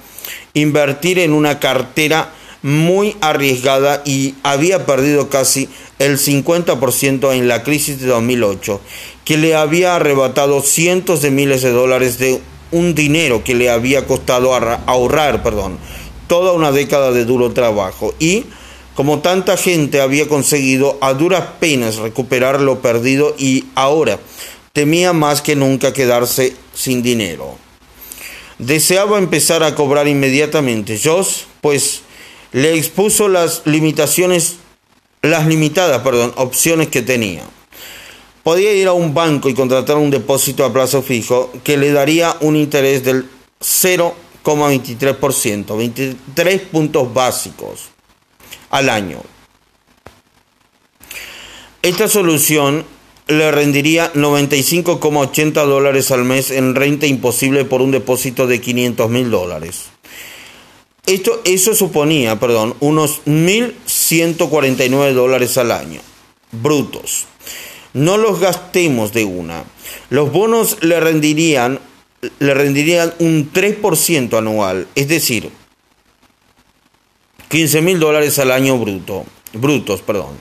invertir 0.54 1.20
en 1.20 1.32
una 1.32 1.60
cartera 1.60 2.32
muy 2.62 3.16
arriesgada 3.20 4.02
y 4.04 4.34
había 4.42 4.86
perdido 4.86 5.28
casi 5.28 5.68
el 6.00 6.18
50% 6.18 7.32
en 7.32 7.46
la 7.46 7.62
crisis 7.62 8.00
de 8.00 8.08
2008, 8.08 8.80
que 9.24 9.36
le 9.36 9.54
había 9.54 9.94
arrebatado 9.94 10.62
cientos 10.62 11.22
de 11.22 11.30
miles 11.30 11.62
de 11.62 11.70
dólares 11.70 12.18
de 12.18 12.40
un 12.70 12.94
dinero 12.94 13.42
que 13.44 13.54
le 13.54 13.70
había 13.70 14.06
costado 14.06 14.54
ahorrar, 14.54 15.42
perdón, 15.42 15.78
toda 16.26 16.52
una 16.52 16.72
década 16.72 17.10
de 17.12 17.24
duro 17.24 17.52
trabajo 17.52 18.14
y 18.18 18.44
como 18.94 19.20
tanta 19.20 19.56
gente 19.56 20.00
había 20.00 20.28
conseguido 20.28 20.98
a 21.00 21.14
duras 21.14 21.44
penas 21.60 21.96
recuperar 21.96 22.60
lo 22.60 22.80
perdido 22.80 23.34
y 23.38 23.66
ahora 23.74 24.18
temía 24.72 25.12
más 25.12 25.40
que 25.40 25.56
nunca 25.56 25.92
quedarse 25.92 26.54
sin 26.74 27.02
dinero. 27.02 27.56
Deseaba 28.58 29.18
empezar 29.18 29.62
a 29.62 29.76
cobrar 29.76 30.08
inmediatamente. 30.08 30.98
Joss, 31.02 31.46
pues, 31.60 32.02
le 32.50 32.74
expuso 32.76 33.28
las 33.28 33.62
limitaciones, 33.66 34.56
las 35.22 35.46
limitadas, 35.46 36.02
perdón, 36.02 36.32
opciones 36.36 36.88
que 36.88 37.02
tenía 37.02 37.44
podía 38.42 38.72
ir 38.72 38.88
a 38.88 38.92
un 38.92 39.14
banco 39.14 39.48
y 39.48 39.54
contratar 39.54 39.96
un 39.96 40.10
depósito 40.10 40.64
a 40.64 40.72
plazo 40.72 41.02
fijo 41.02 41.52
que 41.64 41.76
le 41.76 41.92
daría 41.92 42.36
un 42.40 42.56
interés 42.56 43.04
del 43.04 43.28
0,23%, 43.60 45.76
23 45.76 46.60
puntos 46.62 47.12
básicos 47.12 47.88
al 48.70 48.88
año. 48.88 49.20
Esta 51.82 52.08
solución 52.08 52.84
le 53.28 53.50
rendiría 53.50 54.12
95,80 54.14 55.66
dólares 55.66 56.10
al 56.10 56.24
mes 56.24 56.50
en 56.50 56.74
renta 56.74 57.06
imposible 57.06 57.64
por 57.64 57.82
un 57.82 57.90
depósito 57.90 58.46
de 58.46 58.60
500 58.60 59.10
mil 59.10 59.30
dólares. 59.30 59.86
Esto, 61.06 61.40
eso 61.44 61.74
suponía, 61.74 62.38
perdón, 62.38 62.74
unos 62.80 63.22
1.149 63.26 65.12
dólares 65.12 65.56
al 65.56 65.72
año, 65.72 66.00
brutos 66.52 67.26
no 67.98 68.16
los 68.16 68.40
gastemos 68.40 69.12
de 69.12 69.24
una. 69.24 69.64
Los 70.10 70.32
bonos 70.32 70.78
le 70.80 71.00
rendirían, 71.00 71.80
le 72.38 72.54
rendirían 72.54 73.12
un 73.18 73.52
3% 73.52 74.38
anual, 74.38 74.86
es 74.94 75.08
decir, 75.08 75.50
15 77.48 77.82
mil 77.82 77.98
dólares 77.98 78.38
al 78.38 78.52
año 78.52 78.78
bruto, 78.78 79.24
brutos. 79.52 80.02
Perdón. 80.02 80.38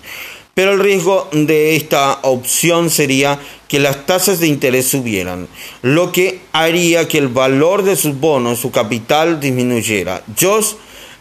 Pero 0.54 0.74
el 0.74 0.80
riesgo 0.80 1.30
de 1.32 1.76
esta 1.76 2.20
opción 2.24 2.90
sería 2.90 3.40
que 3.68 3.80
las 3.80 4.08
tasas 4.08 4.40
de 4.40 4.48
interés 4.48 4.88
subieran, 4.88 5.48
lo 5.84 6.12
que 6.12 6.40
haría 6.52 7.08
que 7.08 7.20
el 7.20 7.28
valor 7.28 7.84
de 7.84 7.96
sus 7.96 8.20
bonos, 8.20 8.60
su 8.60 8.72
capital, 8.72 9.40
disminuyera. 9.40 10.24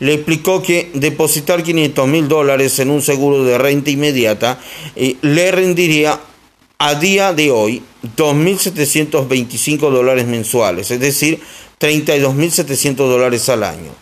Le 0.00 0.15
explicó 0.15 0.62
que 0.62 0.91
depositar 0.95 1.62
500 1.62 2.09
mil 2.09 2.26
dólares 2.29 2.79
en 2.79 2.88
un 2.91 3.03
seguro 3.03 3.45
de 3.45 3.59
renta 3.59 3.91
inmediata 3.91 4.59
eh, 4.95 5.17
le 5.23 5.50
rendiría 5.50 6.21
a 6.79 6.95
día 6.95 7.33
de 7.33 7.50
hoy 7.50 7.83
2.725 8.17 9.91
dólares 9.91 10.26
mensuales, 10.26 10.91
es 10.91 11.00
decir, 11.00 11.41
32.700 11.81 12.97
dólares 12.97 13.49
al 13.49 13.65
año 13.65 13.95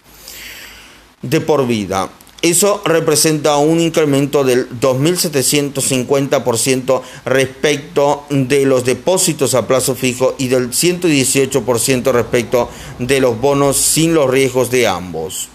de 1.23 1.41
por 1.41 1.65
vida. 1.67 2.11
Eso 2.43 2.83
representa 2.85 3.57
un 3.57 3.81
incremento 3.81 4.45
del 4.45 4.69
2.750% 4.69 7.01
respecto 7.25 8.27
de 8.29 8.67
los 8.67 8.85
depósitos 8.85 9.55
a 9.55 9.67
plazo 9.67 9.95
fijo 9.95 10.35
y 10.37 10.49
del 10.49 10.71
118% 10.71 12.13
respecto 12.13 12.69
de 12.99 13.21
los 13.21 13.41
bonos 13.41 13.79
sin 13.79 14.13
los 14.13 14.29
riesgos 14.29 14.71
de 14.71 14.87
ambos. 14.87 15.49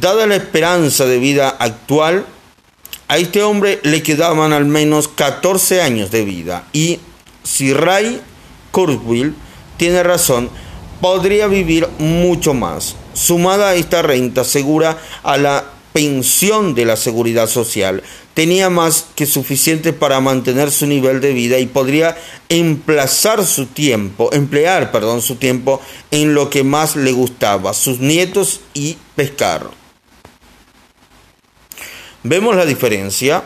Dada 0.00 0.26
la 0.26 0.36
esperanza 0.36 1.06
de 1.06 1.18
vida 1.18 1.48
actual, 1.48 2.26
a 3.08 3.16
este 3.16 3.42
hombre 3.42 3.80
le 3.82 4.02
quedaban 4.02 4.52
al 4.52 4.66
menos 4.66 5.08
14 5.08 5.80
años 5.80 6.10
de 6.10 6.24
vida 6.24 6.66
y 6.72 6.98
si 7.44 7.72
Ray 7.72 8.20
Kurzweil 8.72 9.34
tiene 9.78 10.02
razón, 10.02 10.50
podría 11.00 11.46
vivir 11.46 11.88
mucho 11.98 12.52
más. 12.52 12.96
Sumada 13.14 13.70
a 13.70 13.74
esta 13.74 14.02
renta 14.02 14.44
segura 14.44 14.98
a 15.22 15.38
la 15.38 15.64
pensión 15.94 16.74
de 16.74 16.84
la 16.84 16.96
seguridad 16.96 17.48
social, 17.48 18.02
tenía 18.34 18.68
más 18.68 19.06
que 19.14 19.24
suficiente 19.24 19.94
para 19.94 20.20
mantener 20.20 20.70
su 20.70 20.86
nivel 20.86 21.22
de 21.22 21.32
vida 21.32 21.58
y 21.58 21.64
podría 21.66 22.18
emplazar 22.50 23.46
su 23.46 23.64
tiempo, 23.64 24.30
emplear, 24.34 24.92
perdón, 24.92 25.22
su 25.22 25.36
tiempo 25.36 25.80
en 26.10 26.34
lo 26.34 26.50
que 26.50 26.64
más 26.64 26.96
le 26.96 27.12
gustaba, 27.12 27.72
sus 27.72 27.98
nietos 28.00 28.60
y 28.74 28.98
pescar. 29.14 29.85
¿Vemos 32.28 32.56
la 32.56 32.66
diferencia? 32.66 33.44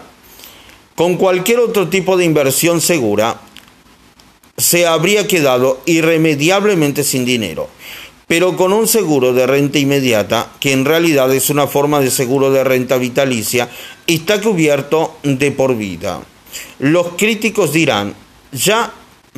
Con 0.95 1.17
cualquier 1.17 1.61
otro 1.61 1.89
tipo 1.89 2.17
de 2.17 2.25
inversión 2.25 2.81
segura, 2.81 3.39
se 4.57 4.87
habría 4.87 5.27
quedado 5.27 5.83
irremediablemente 5.85 7.05
sin 7.05 7.27
dinero. 7.27 7.69
Pero 8.27 8.57
con 8.57 8.73
un 8.73 8.89
seguro 8.89 9.35
de 9.35 9.47
renta 9.47 9.79
inmediata, 9.79 10.53
que 10.61 10.73
en 10.73 10.87
realidad 10.87 11.35
es 11.35 11.51
una 11.51 11.67
forma 11.67 12.01
de 12.01 12.11
seguro 12.11 12.51
de 12.51 12.65
renta 12.65 12.97
vitalicia, 12.97 13.69
está 14.07 14.41
cubierto 14.41 15.19
de 15.25 15.51
por 15.51 15.77
vida. 15.77 16.23
Los 16.79 17.09
críticos 17.19 17.75
dirán, 17.75 18.15
ya, 18.53 18.93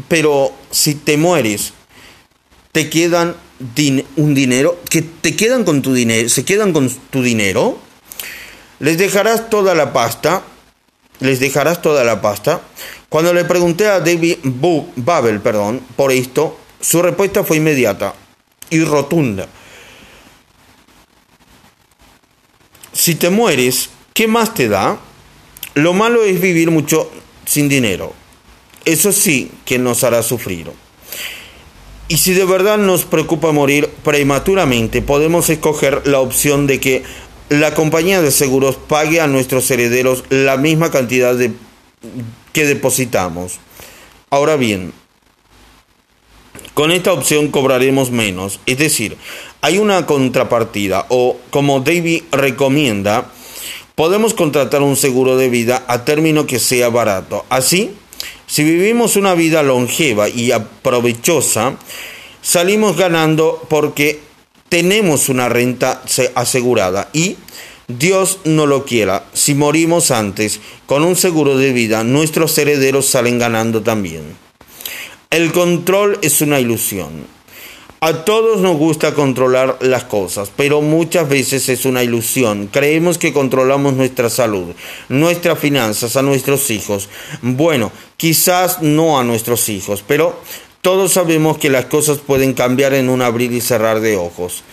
pero 0.07 0.53
si 0.71 0.95
te 0.95 1.17
mueres, 1.17 1.73
te 2.71 2.89
quedan 2.89 3.35
un 4.17 4.35
dinero, 4.35 4.79
que 4.89 5.03
te 5.03 5.35
quedan 5.35 5.65
con 5.65 5.83
tu 5.83 5.95
dinero, 5.95 6.29
se 6.29 6.45
quedan 6.45 6.73
con 6.73 6.89
tu 7.11 7.23
dinero. 7.23 7.79
Les 8.83 8.99
dejarás 8.99 9.49
toda 9.49 9.77
la 9.77 9.93
pasta. 9.93 10.43
Les 11.21 11.39
dejarás 11.39 11.81
toda 11.81 12.03
la 12.03 12.21
pasta. 12.21 12.63
Cuando 13.09 13.33
le 13.33 13.45
pregunté 13.45 13.87
a 13.87 14.01
David 14.01 14.39
Babel 14.97 15.41
perdón, 15.41 15.81
por 15.95 16.11
esto, 16.11 16.59
su 16.81 17.01
respuesta 17.01 17.45
fue 17.45 17.59
inmediata 17.59 18.13
y 18.71 18.83
rotunda. 18.83 19.47
Si 22.93 23.15
te 23.15 23.31
mueres, 23.31 23.91
¿qué 24.15 24.27
más 24.27 24.53
te 24.53 24.69
da? 24.69 24.99
Lo 25.75 25.93
malo 25.93 26.25
es 26.25 26.41
vivir 26.41 26.73
mucho 26.73 27.09
sin 27.45 27.69
dinero. 27.69 28.13
Eso 28.85 29.13
sí 29.13 29.53
que 29.65 29.79
nos 29.79 30.03
hará 30.03 30.25
sufrir. 30.25 30.73
Y 32.09 32.17
si 32.17 32.35
de 32.35 32.45
verdad 32.45 32.79
nos 32.79 33.05
preocupa 33.05 33.53
morir 33.53 33.89
prematuramente, 34.03 35.03
podemos 35.03 35.49
escoger 35.51 36.05
la 36.05 36.19
opción 36.19 36.67
de 36.67 36.81
que 36.81 37.05
la 37.53 37.75
compañía 37.75 38.23
de 38.23 38.31
seguros 38.31 38.77
pague 38.77 39.21
a 39.21 39.27
nuestros 39.27 39.71
herederos 39.71 40.25
la 40.31 40.57
misma 40.57 40.91
cantidad 40.91 41.37
que 42.53 42.67
depositamos. 42.67 43.59
Ahora 44.31 44.57
bien, 44.57 44.95
con 46.73 46.91
esta 46.91 47.13
opción 47.13 47.49
cobraremos 47.49 48.11
menos, 48.11 48.59
es 48.65 48.79
decir, 48.79 49.19
hay 49.61 49.77
una 49.77 50.07
contrapartida 50.07 51.05
o, 51.11 51.37
como 51.51 51.81
David 51.81 52.23
recomienda, 52.33 53.31
podemos 53.95 54.33
contratar 54.33 54.81
un 54.81 54.97
seguro 54.97 55.37
de 55.37 55.51
vida 55.51 55.85
a 55.89 56.07
término 56.07 56.47
que 56.47 56.59
sea 56.59 56.89
barato. 56.89 57.45
Así, 57.51 57.91
si 58.47 58.65
vivimos 58.65 59.17
una 59.17 59.35
vida 59.35 59.63
longeva 59.63 60.31
y 60.31 60.53
aprovechosa, 60.53 61.77
salimos 62.41 62.97
ganando 62.97 63.63
porque 63.69 64.21
tenemos 64.73 65.29
una 65.29 65.51
renta 65.51 66.01
asegurada 66.35 67.11
y 67.13 67.37
Dios 67.89 68.39
no 68.45 68.65
lo 68.65 68.87
quiera, 68.87 69.27
si 69.35 69.55
morimos 69.55 70.11
antes 70.11 70.61
con 70.87 71.05
un 71.05 71.15
seguro 71.15 71.59
de 71.59 71.75
vida, 71.75 72.05
nuestros 72.05 72.57
herederos 72.57 73.05
salen 73.05 73.39
ganando 73.39 73.83
también. 73.83 74.23
El 75.29 75.53
control 75.53 76.19
es 76.23 76.41
una 76.41 76.59
ilusión. 76.59 77.27
A 78.01 78.25
todos 78.25 78.63
nos 78.63 78.79
gusta 78.79 79.13
controlar 79.13 79.77
las 79.83 80.05
cosas, 80.05 80.51
pero 80.57 80.81
muchas 80.81 81.29
veces 81.29 81.69
es 81.69 81.85
una 81.85 82.03
ilusión. 82.03 82.71
Creemos 82.73 83.19
que 83.19 83.35
controlamos 83.35 83.93
nuestra 83.93 84.31
salud, 84.31 84.73
nuestras 85.11 85.59
finanzas, 85.59 86.17
a 86.17 86.23
nuestros 86.23 86.71
hijos. 86.71 87.11
Bueno, 87.43 87.93
quizás 88.17 88.81
no 88.81 89.21
a 89.21 89.23
nuestros 89.23 89.69
hijos, 89.69 90.03
pero 90.05 90.41
todos 90.83 91.13
sabemos 91.13 91.59
que 91.59 91.71
las 91.71 91.85
cosas 91.85 92.19
pueden 92.19 92.55
cambiar 92.55 92.93
en 92.93 93.09
un 93.09 93.23
abrir 93.23 93.53
y 93.53 93.61
cerrar 93.61 94.01
de 94.01 94.17
ojos. 94.17 94.65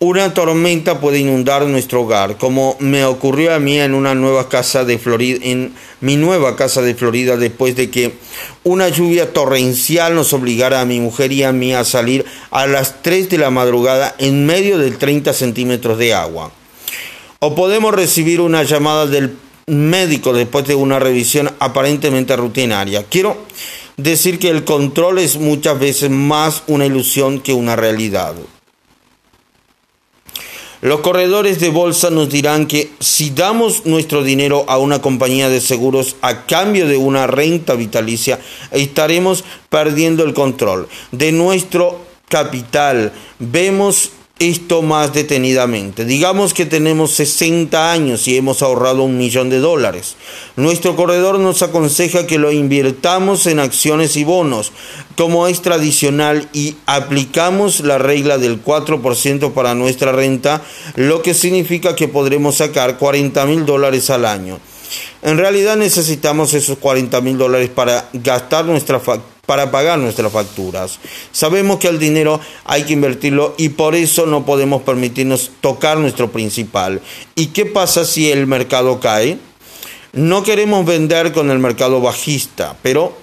Una 0.00 0.34
tormenta 0.34 1.00
puede 1.00 1.20
inundar 1.20 1.64
nuestro 1.66 2.02
hogar, 2.02 2.36
como 2.36 2.76
me 2.80 3.04
ocurrió 3.04 3.54
a 3.54 3.60
mí 3.60 3.78
en 3.78 3.94
una 3.94 4.16
nueva 4.16 4.48
casa 4.48 4.84
de 4.84 4.98
Florida, 4.98 5.38
en 5.42 5.72
mi 6.00 6.16
nueva 6.16 6.56
casa 6.56 6.82
de 6.82 6.96
Florida, 6.96 7.36
después 7.36 7.76
de 7.76 7.90
que 7.90 8.14
una 8.64 8.88
lluvia 8.88 9.32
torrencial 9.32 10.16
nos 10.16 10.32
obligara 10.32 10.80
a 10.80 10.84
mi 10.84 10.98
mujer 10.98 11.30
y 11.30 11.44
a 11.44 11.52
mí 11.52 11.72
a 11.72 11.84
salir 11.84 12.24
a 12.50 12.66
las 12.66 13.00
3 13.02 13.30
de 13.30 13.38
la 13.38 13.50
madrugada 13.50 14.16
en 14.18 14.44
medio 14.44 14.78
de 14.78 14.90
30 14.90 15.32
centímetros 15.32 15.96
de 15.96 16.12
agua. 16.12 16.50
O 17.38 17.54
podemos 17.54 17.94
recibir 17.94 18.40
una 18.40 18.64
llamada 18.64 19.06
del 19.06 19.36
médico 19.68 20.32
después 20.32 20.66
de 20.66 20.74
una 20.74 20.98
revisión 20.98 21.52
aparentemente 21.60 22.34
rutinaria. 22.34 23.04
Quiero 23.04 23.36
decir 23.96 24.38
que 24.38 24.48
el 24.48 24.64
control 24.64 25.18
es 25.18 25.36
muchas 25.36 25.78
veces 25.78 26.10
más 26.10 26.62
una 26.66 26.86
ilusión 26.86 27.40
que 27.40 27.52
una 27.52 27.76
realidad. 27.76 28.34
Los 30.82 31.00
corredores 31.00 31.60
de 31.60 31.70
bolsa 31.70 32.10
nos 32.10 32.28
dirán 32.28 32.66
que 32.66 32.90
si 32.98 33.30
damos 33.30 33.86
nuestro 33.86 34.24
dinero 34.24 34.64
a 34.66 34.78
una 34.78 35.00
compañía 35.00 35.48
de 35.48 35.60
seguros 35.60 36.16
a 36.22 36.44
cambio 36.44 36.88
de 36.88 36.96
una 36.96 37.28
renta 37.28 37.74
vitalicia, 37.74 38.40
estaremos 38.72 39.44
perdiendo 39.68 40.24
el 40.24 40.34
control 40.34 40.88
de 41.12 41.30
nuestro 41.30 42.00
capital. 42.28 43.12
Vemos 43.38 44.10
esto 44.42 44.82
más 44.82 45.14
detenidamente. 45.14 46.04
Digamos 46.04 46.52
que 46.52 46.66
tenemos 46.66 47.12
60 47.12 47.92
años 47.92 48.26
y 48.26 48.36
hemos 48.36 48.60
ahorrado 48.60 49.04
un 49.04 49.16
millón 49.16 49.50
de 49.50 49.60
dólares. 49.60 50.16
Nuestro 50.56 50.96
corredor 50.96 51.38
nos 51.38 51.62
aconseja 51.62 52.26
que 52.26 52.38
lo 52.38 52.50
invirtamos 52.50 53.46
en 53.46 53.60
acciones 53.60 54.16
y 54.16 54.24
bonos, 54.24 54.72
como 55.16 55.46
es 55.46 55.62
tradicional, 55.62 56.48
y 56.52 56.74
aplicamos 56.86 57.80
la 57.80 57.98
regla 57.98 58.36
del 58.36 58.62
4% 58.64 59.52
para 59.52 59.76
nuestra 59.76 60.10
renta, 60.10 60.62
lo 60.96 61.22
que 61.22 61.34
significa 61.34 61.94
que 61.94 62.08
podremos 62.08 62.56
sacar 62.56 62.98
40 62.98 63.46
mil 63.46 63.64
dólares 63.64 64.10
al 64.10 64.24
año. 64.24 64.58
En 65.22 65.38
realidad 65.38 65.76
necesitamos 65.76 66.54
esos 66.54 66.78
40 66.78 67.20
mil 67.20 67.38
dólares 67.38 67.70
para 67.70 68.08
gastar 68.12 68.64
nuestra 68.64 69.00
para 69.46 69.70
pagar 69.70 69.98
nuestras 69.98 70.32
facturas. 70.32 70.98
Sabemos 71.32 71.78
que 71.78 71.88
el 71.88 71.98
dinero 71.98 72.40
hay 72.64 72.84
que 72.84 72.92
invertirlo 72.92 73.54
y 73.58 73.70
por 73.70 73.94
eso 73.94 74.24
no 74.26 74.44
podemos 74.44 74.82
permitirnos 74.82 75.50
tocar 75.60 75.98
nuestro 75.98 76.30
principal. 76.30 77.00
¿Y 77.34 77.46
qué 77.46 77.66
pasa 77.66 78.04
si 78.04 78.30
el 78.30 78.46
mercado 78.46 79.00
cae? 79.00 79.38
No 80.12 80.42
queremos 80.42 80.86
vender 80.86 81.32
con 81.32 81.50
el 81.50 81.58
mercado 81.58 82.00
bajista, 82.00 82.76
pero 82.82 83.16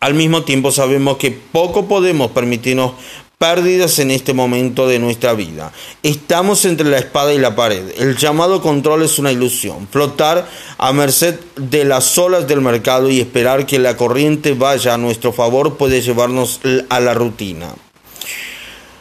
al 0.00 0.14
mismo 0.14 0.42
tiempo 0.42 0.72
sabemos 0.72 1.16
que 1.18 1.30
poco 1.30 1.86
podemos 1.86 2.30
permitirnos 2.30 2.92
pérdidas 3.42 3.98
en 3.98 4.12
este 4.12 4.34
momento 4.34 4.86
de 4.86 5.00
nuestra 5.00 5.32
vida. 5.32 5.72
Estamos 6.04 6.64
entre 6.64 6.88
la 6.88 6.98
espada 6.98 7.34
y 7.34 7.38
la 7.38 7.56
pared. 7.56 7.82
El 7.98 8.16
llamado 8.16 8.62
control 8.62 9.02
es 9.02 9.18
una 9.18 9.32
ilusión. 9.32 9.88
Flotar 9.90 10.48
a 10.78 10.92
merced 10.92 11.40
de 11.56 11.84
las 11.84 12.16
olas 12.18 12.46
del 12.46 12.60
mercado 12.60 13.10
y 13.10 13.18
esperar 13.18 13.66
que 13.66 13.80
la 13.80 13.96
corriente 13.96 14.54
vaya 14.54 14.94
a 14.94 14.96
nuestro 14.96 15.32
favor 15.32 15.76
puede 15.76 16.02
llevarnos 16.02 16.60
a 16.88 17.00
la 17.00 17.14
rutina. 17.14 17.74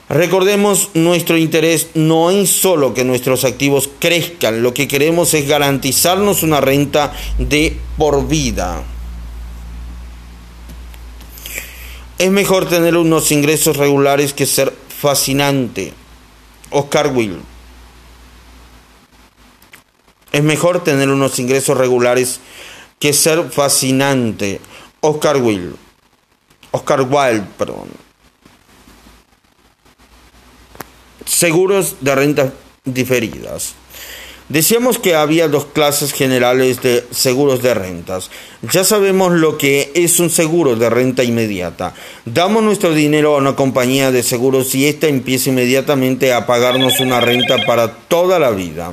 Recordemos, 0.10 0.89
nuestro 0.95 1.38
interés 1.38 1.89
no 1.93 2.32
es 2.32 2.49
solo 2.49 2.95
que 2.95 3.06
nuestros 3.06 3.43
activos 3.43 3.91
crezcan, 3.99 4.63
lo 4.63 4.73
que 4.73 4.88
queremos 4.88 5.36
es 5.36 5.47
garantizarnos 5.47 6.41
una 6.41 6.62
renta 6.62 7.13
de 7.38 7.77
por 7.95 8.27
vida. 8.27 8.84
Es 12.22 12.30
mejor 12.30 12.70
tener 12.70 12.98
unos 12.98 13.32
ingresos 13.32 13.78
regulares 13.78 14.32
que 14.32 14.46
ser 14.46 14.72
fascinante. 14.90 15.92
Oscar 16.70 17.08
Will. 17.08 17.42
Es 20.32 20.44
mejor 20.44 20.84
tener 20.84 21.10
unos 21.10 21.40
ingresos 21.40 21.76
regulares 21.76 22.40
que 23.00 23.12
ser 23.14 23.50
fascinante. 23.50 24.62
Oscar 25.00 25.38
Will. 25.38 25.76
Oscar 26.70 27.02
Wilde, 27.02 27.48
perdón. 27.58 27.90
Seguros 31.26 31.96
de 32.02 32.14
rentas 32.14 32.54
diferidas. 32.86 33.74
Decíamos 34.52 35.00
que 35.00 35.16
había 35.16 35.48
dos 35.48 35.64
clases 35.64 36.12
generales 36.12 36.82
de 36.82 37.06
seguros 37.12 37.62
de 37.62 37.74
rentas. 37.74 38.30
Ya 38.70 38.84
sabemos 38.84 39.32
lo 39.32 39.58
que 39.58 39.94
es 39.96 40.20
un 40.20 40.30
seguro 40.30 40.76
de 40.76 40.90
renta 40.90 41.24
inmediata. 41.24 41.94
Damos 42.26 42.62
nuestro 42.62 42.94
dinero 42.94 43.34
a 43.34 43.38
una 43.38 43.56
compañía 43.56 44.12
de 44.12 44.24
seguros 44.24 44.76
y 44.76 44.88
ésta 44.88 45.08
empieza 45.08 45.52
inmediatamente 45.52 46.34
a 46.34 46.48
pagarnos 46.48 47.00
una 47.00 47.22
renta 47.22 47.60
para 47.66 47.94
toda 47.94 48.40
la 48.40 48.52
vida. 48.52 48.92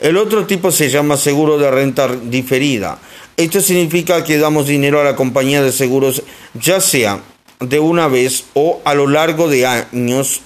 El 0.00 0.18
otro 0.18 0.44
tipo 0.44 0.70
se 0.70 0.90
llama 0.90 1.16
seguro 1.16 1.56
de 1.56 1.70
renta 1.70 2.14
diferida. 2.22 2.98
Esto 3.38 3.62
significa 3.62 4.22
que 4.22 4.36
damos 4.36 4.66
dinero 4.66 5.00
a 5.00 5.04
la 5.04 5.16
compañía 5.16 5.62
de 5.62 5.72
seguros 5.72 6.22
ya 6.52 6.82
sea 6.82 7.22
de 7.58 7.78
una 7.80 8.06
vez 8.08 8.44
o 8.52 8.82
a 8.84 8.92
lo 8.92 9.06
largo 9.06 9.48
de 9.48 9.64
años 9.64 10.42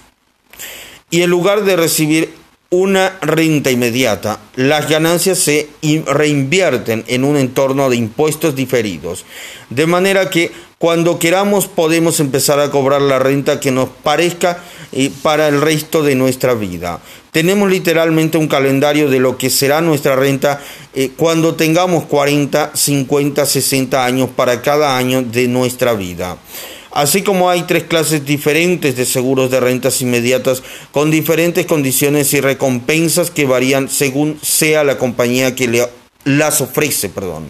y 1.11 1.23
en 1.23 1.31
lugar 1.31 1.65
de 1.65 1.75
recibir 1.75 2.38
una 2.71 3.17
renta 3.23 3.71
inmediata, 3.71 4.41
las 4.55 4.91
ganancias 4.91 5.39
se 5.39 5.69
reinvierten 6.05 7.03
en 7.07 7.25
un 7.25 7.39
entorno 7.39 7.89
de 7.89 7.97
impuestos 7.97 8.55
diferidos, 8.55 9.25
de 9.71 9.87
manera 9.87 10.29
que 10.29 10.53
cuando 10.77 11.19
queramos 11.19 11.67
podemos 11.67 12.21
empezar 12.21 12.61
a 12.61 12.71
cobrar 12.71 13.01
la 13.01 13.19
renta 13.19 13.59
que 13.59 13.71
nos 13.71 13.89
parezca 13.89 14.63
eh, 14.93 15.11
para 15.23 15.49
el 15.49 15.63
resto 15.63 16.03
de 16.03 16.15
nuestra 16.15 16.53
vida. 16.53 17.01
Tenemos 17.33 17.71
literalmente 17.71 18.37
un 18.37 18.49
calendario 18.49 19.09
de 19.09 19.19
lo 19.19 19.39
que 19.39 19.49
será 19.49 19.81
nuestra 19.81 20.15
renta 20.15 20.61
eh, 20.95 21.11
cuando 21.17 21.55
tengamos 21.55 22.05
40, 22.05 22.73
50, 22.75 23.47
60 23.47 24.05
años 24.05 24.29
para 24.37 24.61
cada 24.61 24.97
año 24.97 25.23
de 25.23 25.49
nuestra 25.49 25.95
vida. 25.95 26.37
Así 26.91 27.23
como 27.23 27.51
hay 27.51 27.63
tres 27.63 27.85
clases 27.85 28.25
diferentes 28.25 28.97
de 28.97 29.05
seguros 29.05 29.51
de 29.51 29.61
rentas 29.61 30.01
inmediatas 30.01 30.63
con 30.91 31.11
diferentes 31.11 31.67
condiciones 31.67 32.33
y 32.35 32.41
recompensas 32.41 33.31
que 33.31 33.47
varían 33.47 33.89
según 33.89 34.39
sea 34.43 34.85
la 34.85 34.99
compañía 34.99 35.55
que 35.55 35.69
le 35.69 35.87
las 36.25 36.61
ofrece, 36.61 37.09
perdón. 37.09 37.49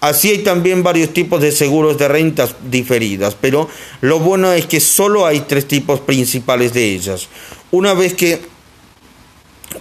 Así 0.00 0.30
hay 0.30 0.38
también 0.38 0.82
varios 0.82 1.12
tipos 1.12 1.40
de 1.40 1.52
seguros 1.52 1.98
de 1.98 2.08
rentas 2.08 2.54
diferidas, 2.70 3.36
pero 3.40 3.68
lo 4.00 4.18
bueno 4.20 4.52
es 4.52 4.66
que 4.66 4.80
solo 4.80 5.26
hay 5.26 5.40
tres 5.40 5.66
tipos 5.66 6.00
principales 6.00 6.72
de 6.72 6.92
ellas. 6.92 7.28
Una 7.70 7.94
vez 7.94 8.14
que 8.14 8.40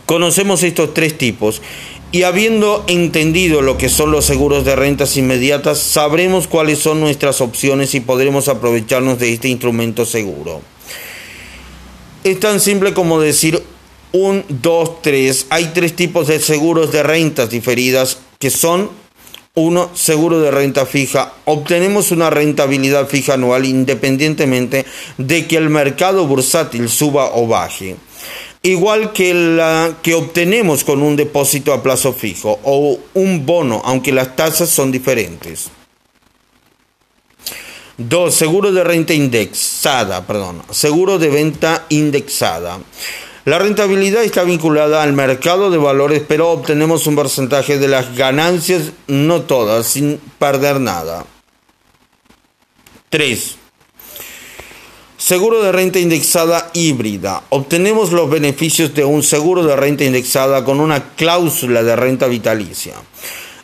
conocemos 0.06 0.64
estos 0.64 0.94
tres 0.94 1.18
tipos 1.18 1.62
y 2.12 2.24
habiendo 2.24 2.84
entendido 2.88 3.62
lo 3.62 3.78
que 3.78 3.90
son 3.90 4.12
los 4.12 4.26
seguros 4.26 4.66
de 4.66 4.76
rentas 4.76 5.16
inmediatas, 5.18 5.80
sabremos 5.80 6.48
cuáles 6.48 6.80
son 6.80 7.00
nuestras 7.00 7.40
opciones 7.42 7.94
y 7.94 8.00
podremos 8.00 8.48
aprovecharnos 8.48 9.20
de 9.20 9.34
este 9.34 9.50
instrumento 9.50 10.06
seguro. 10.06 10.62
Es 12.24 12.40
tan 12.40 12.60
simple 12.60 12.94
como 12.94 13.20
decir 13.20 13.62
un, 14.12 14.44
dos, 14.50 15.02
tres. 15.02 15.46
Hay 15.50 15.72
tres 15.74 15.96
tipos 15.96 16.28
de 16.28 16.40
seguros 16.40 16.92
de 16.92 17.04
rentas 17.04 17.50
diferidas 17.50 18.18
que 18.40 18.50
son 18.50 18.90
1. 19.54 19.92
Seguro 19.94 20.40
de 20.40 20.52
renta 20.52 20.86
fija. 20.86 21.34
Obtenemos 21.46 22.12
una 22.12 22.30
rentabilidad 22.30 23.08
fija 23.08 23.34
anual 23.34 23.66
independientemente 23.66 24.86
de 25.18 25.48
que 25.48 25.58
el 25.58 25.70
mercado 25.70 26.26
bursátil 26.28 26.90
suba 26.90 27.32
o 27.34 27.46
baje. 27.46 27.98
Igual 28.62 29.14
que 29.14 29.34
la 29.34 29.96
que 30.02 30.16
obtenemos 30.16 30.84
con 30.84 31.02
un 31.02 31.16
depósito 31.16 31.72
a 31.72 31.82
plazo 31.82 32.12
fijo 32.12 32.60
o 32.64 33.00
un 33.14 33.46
bono, 33.46 33.82
aunque 33.86 34.12
las 34.12 34.36
tasas 34.36 34.70
son 34.70 34.92
diferentes. 34.92 35.70
2. 37.98 38.34
Seguro 38.34 38.72
de 38.72 38.84
renta 38.84 39.14
indexada, 39.14 40.26
perdón. 40.26 40.62
Seguro 40.72 41.20
de 41.20 41.30
venta 41.30 41.86
indexada. 41.90 42.80
La 43.46 43.60
rentabilidad 43.60 44.24
está 44.24 44.44
vinculada 44.44 45.04
al 45.04 45.14
mercado 45.14 45.72
de 45.72 45.78
valores, 45.78 46.22
pero 46.28 46.50
obtenemos 46.50 47.08
un 47.08 47.16
porcentaje 47.16 47.78
de 47.78 47.88
las 47.88 48.16
ganancias, 48.16 48.92
no 49.08 49.42
todas, 49.42 49.88
sin 49.88 50.20
perder 50.38 50.80
nada. 50.80 51.26
3. 53.10 53.59
Seguro 55.20 55.62
de 55.62 55.74
renta 55.74 56.00
indexada 56.00 56.70
híbrida. 56.74 57.44
Obtenemos 57.50 58.14
los 58.14 58.30
beneficios 58.30 58.96
de 58.96 59.04
un 59.04 59.22
seguro 59.22 59.66
de 59.66 59.76
renta 59.76 60.06
indexada 60.06 60.64
con 60.64 60.80
una 60.80 61.14
cláusula 61.16 61.84
de 61.84 61.94
renta 61.98 62.28
vitalicia. 62.28 62.94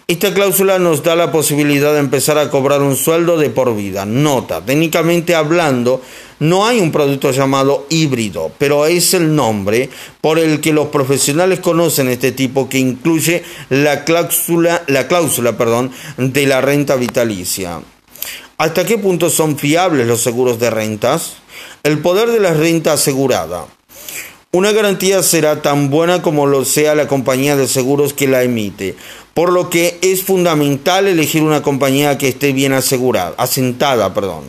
Esta 0.06 0.34
cláusula 0.34 0.80
nos 0.80 1.02
da 1.02 1.16
la 1.16 1.32
posibilidad 1.32 1.94
de 1.94 2.00
empezar 2.00 2.38
a 2.38 2.50
cobrar 2.50 2.82
un 2.82 2.98
sueldo 2.98 3.38
de 3.38 3.50
por 3.50 3.74
vida. 3.74 4.06
Nota, 4.06 4.66
técnicamente 4.66 5.34
hablando, 5.34 6.02
no 6.40 6.68
hay 6.68 6.82
un 6.82 6.92
producto 6.92 7.32
llamado 7.32 7.88
híbrido, 7.90 8.52
pero 8.58 8.86
es 8.86 9.14
el 9.14 9.34
nombre 9.34 9.90
por 10.20 10.40
el 10.40 10.60
que 10.60 10.74
los 10.74 10.88
profesionales 10.88 11.62
conocen 11.62 12.10
este 12.10 12.34
tipo 12.34 12.68
que 12.68 12.80
incluye 12.80 13.44
la 13.70 14.04
cláusula, 14.04 14.84
la 14.88 15.08
cláusula 15.08 15.58
perdón, 15.58 15.90
de 16.18 16.48
la 16.48 16.60
renta 16.60 16.98
vitalicia. 16.98 17.80
¿Hasta 18.58 18.86
qué 18.86 18.98
punto 18.98 19.30
son 19.30 19.58
fiables 19.58 20.06
los 20.06 20.20
seguros 20.20 20.60
de 20.60 20.70
rentas? 20.70 21.45
El 21.86 22.00
poder 22.00 22.32
de 22.32 22.40
la 22.40 22.52
renta 22.52 22.94
asegurada. 22.94 23.68
Una 24.52 24.72
garantía 24.72 25.22
será 25.22 25.62
tan 25.62 25.92
buena 25.92 26.24
como 26.24 26.48
lo 26.48 26.66
sea 26.66 26.96
la 26.96 27.08
compañía 27.08 27.56
de 27.56 27.68
seguros 27.68 28.12
que 28.12 28.28
la 28.28 28.42
emite, 28.42 28.96
por 29.36 29.52
lo 29.52 29.70
que 29.70 30.00
es 30.02 30.24
fundamental 30.24 31.06
elegir 31.06 31.44
una 31.44 31.62
compañía 31.62 32.18
que 32.18 32.30
esté 32.30 32.54
bien 32.54 32.74
asegurada, 32.74 33.36
asentada, 33.38 34.16
perdón. 34.16 34.46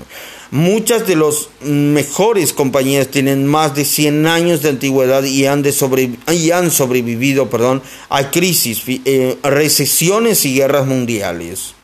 Muchas 0.50 1.06
de 1.06 1.16
las 1.16 1.50
mejores 1.60 2.54
compañías 2.54 3.08
tienen 3.08 3.44
más 3.44 3.74
de 3.74 3.84
100 3.84 4.26
años 4.26 4.62
de 4.62 4.70
antigüedad 4.70 5.22
y 5.22 5.44
han, 5.44 5.62
sobrevivido 6.70 7.50
a 8.08 8.30
crisis, 8.30 8.82
eh, 8.86 9.36
recesiones 9.42 10.42
y 10.46 10.54
guerras 10.54 10.86
mundiales. 10.86 11.74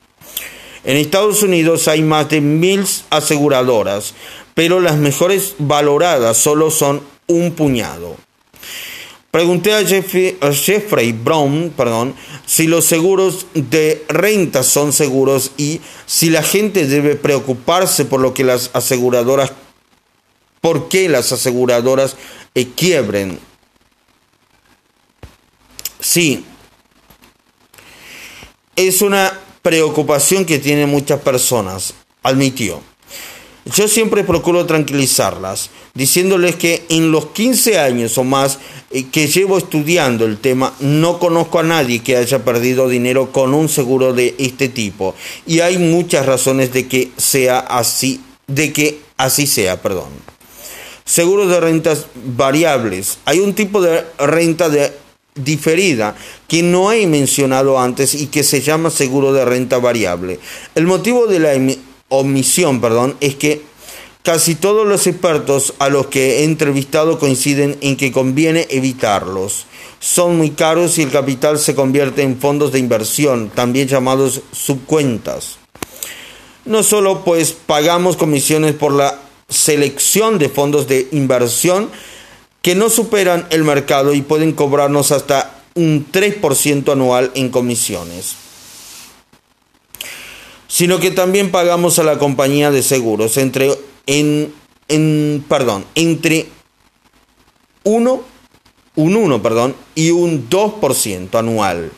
En 0.84 0.96
Estados 0.96 1.44
Unidos 1.44 1.86
hay 1.86 2.02
más 2.02 2.28
de 2.28 2.40
mil 2.40 2.84
aseguradoras, 3.10 4.14
pero 4.54 4.80
las 4.80 4.96
mejores 4.96 5.54
valoradas 5.58 6.36
solo 6.36 6.70
son 6.70 7.02
un 7.26 7.52
puñado. 7.52 8.16
Pregunté 9.30 9.72
a 9.72 9.82
Jeffrey, 9.82 11.12
Brown 11.12 11.72
perdón, 11.74 12.14
si 12.44 12.66
los 12.66 12.84
seguros 12.84 13.46
de 13.54 14.04
renta 14.08 14.62
son 14.62 14.92
seguros 14.92 15.52
y 15.56 15.80
si 16.04 16.28
la 16.28 16.42
gente 16.42 16.86
debe 16.86 17.16
preocuparse 17.16 18.04
por 18.04 18.20
lo 18.20 18.34
que 18.34 18.44
las 18.44 18.68
aseguradoras, 18.74 19.52
por 20.60 20.90
qué 20.90 21.08
las 21.08 21.32
aseguradoras 21.32 22.16
eh, 22.54 22.68
quiebren. 22.76 23.38
Sí, 25.98 26.44
es 28.76 29.00
una 29.00 29.40
preocupación 29.62 30.44
que 30.44 30.58
tienen 30.58 30.90
muchas 30.90 31.20
personas, 31.20 31.94
admitió. 32.22 32.91
Yo 33.64 33.87
siempre 33.87 34.25
procuro 34.25 34.66
tranquilizarlas, 34.66 35.70
diciéndoles 35.94 36.57
que 36.57 36.85
en 36.88 37.12
los 37.12 37.27
15 37.27 37.79
años 37.79 38.18
o 38.18 38.25
más 38.25 38.59
eh, 38.90 39.05
que 39.05 39.29
llevo 39.29 39.57
estudiando 39.57 40.25
el 40.25 40.38
tema, 40.38 40.75
no 40.81 41.20
conozco 41.20 41.61
a 41.61 41.62
nadie 41.62 42.01
que 42.01 42.16
haya 42.16 42.44
perdido 42.44 42.88
dinero 42.88 43.31
con 43.31 43.55
un 43.55 43.68
seguro 43.68 44.14
de 44.14 44.35
este 44.38 44.68
tipo. 44.68 45.14
Y 45.46 45.61
hay 45.61 45.79
muchas 45.79 46.27
razones 46.27 46.72
de 46.72 46.88
que 46.88 47.12
sea 47.16 47.61
así, 47.61 48.20
de 48.48 48.72
que 48.72 48.98
así 49.16 49.46
sea, 49.46 49.81
perdón. 49.81 50.11
Seguros 51.05 51.48
de 51.48 51.61
rentas 51.61 52.07
variables. 52.37 53.18
Hay 53.27 53.38
un 53.38 53.55
tipo 53.55 53.81
de 53.81 54.05
renta 54.18 54.68
de 54.68 54.92
diferida 55.35 56.16
que 56.48 56.62
no 56.62 56.92
he 56.92 57.07
mencionado 57.07 57.79
antes 57.79 58.14
y 58.14 58.27
que 58.27 58.42
se 58.42 58.61
llama 58.61 58.90
seguro 58.90 59.33
de 59.33 59.44
renta 59.44 59.79
variable. 59.79 60.40
El 60.75 60.87
motivo 60.87 61.27
de 61.27 61.38
la 61.38 61.55
omisión, 62.12 62.81
perdón, 62.81 63.16
es 63.20 63.35
que 63.37 63.62
casi 64.22 64.55
todos 64.55 64.87
los 64.87 65.07
expertos 65.07 65.75
a 65.79 65.88
los 65.88 66.07
que 66.07 66.40
he 66.40 66.44
entrevistado 66.44 67.18
coinciden 67.18 67.79
en 67.81 67.96
que 67.96 68.12
conviene 68.12 68.66
evitarlos. 68.70 69.66
Son 69.98 70.37
muy 70.37 70.51
caros 70.51 70.98
y 70.98 71.03
el 71.03 71.11
capital 71.11 71.59
se 71.59 71.75
convierte 71.75 72.22
en 72.22 72.38
fondos 72.38 72.70
de 72.70 72.79
inversión, 72.79 73.51
también 73.51 73.88
llamados 73.88 74.42
subcuentas. 74.53 75.57
No 76.64 76.83
solo 76.83 77.25
pues 77.25 77.53
pagamos 77.53 78.16
comisiones 78.16 78.75
por 78.75 78.92
la 78.92 79.18
selección 79.48 80.38
de 80.38 80.48
fondos 80.48 80.87
de 80.87 81.09
inversión 81.12 81.90
que 82.61 82.75
no 82.75 82.90
superan 82.90 83.46
el 83.51 83.64
mercado 83.64 84.14
y 84.14 84.22
pueden 84.22 84.53
cobrarnos 84.53 85.12
hasta 85.12 85.62
un 85.75 86.07
3% 86.12 86.92
anual 86.92 87.33
en 87.35 87.48
comisiones 87.48 88.41
sino 90.72 90.98
que 91.00 91.11
también 91.11 91.50
pagamos 91.50 91.98
a 91.98 92.02
la 92.02 92.18
compañía 92.18 92.70
de 92.70 92.82
seguros 92.82 93.37
entre, 93.37 93.78
en, 94.06 94.54
en, 94.88 95.44
perdón, 95.46 95.85
entre 95.94 96.46
1, 97.85 98.22
un 98.94 99.16
1 99.16 99.42
perdón, 99.42 99.74
y 99.94 100.12
un 100.12 100.48
2% 100.48 101.38
anual. 101.38 101.92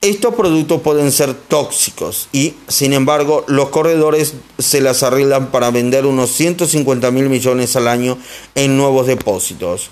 Estos 0.00 0.34
productos 0.34 0.82
pueden 0.82 1.12
ser 1.12 1.32
tóxicos 1.32 2.28
y, 2.32 2.54
sin 2.66 2.92
embargo, 2.92 3.44
los 3.46 3.68
corredores 3.68 4.34
se 4.58 4.80
las 4.80 5.04
arreglan 5.04 5.52
para 5.52 5.70
vender 5.70 6.04
unos 6.04 6.30
150 6.30 7.08
mil 7.12 7.28
millones 7.28 7.76
al 7.76 7.86
año 7.86 8.18
en 8.56 8.76
nuevos 8.76 9.06
depósitos. 9.06 9.90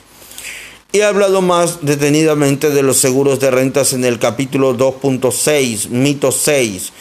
He 0.93 1.05
hablado 1.05 1.43
más 1.43 1.79
detenidamente 1.83 2.71
de 2.71 2.83
los 2.83 2.97
seguros 2.97 3.39
de 3.39 3.53
rentas 3.53 3.93
en 3.93 4.05
el 4.05 4.19
capítulo 4.19 4.77
2.6, 4.77 5.91
mito 5.91 6.33
6, 6.33 6.93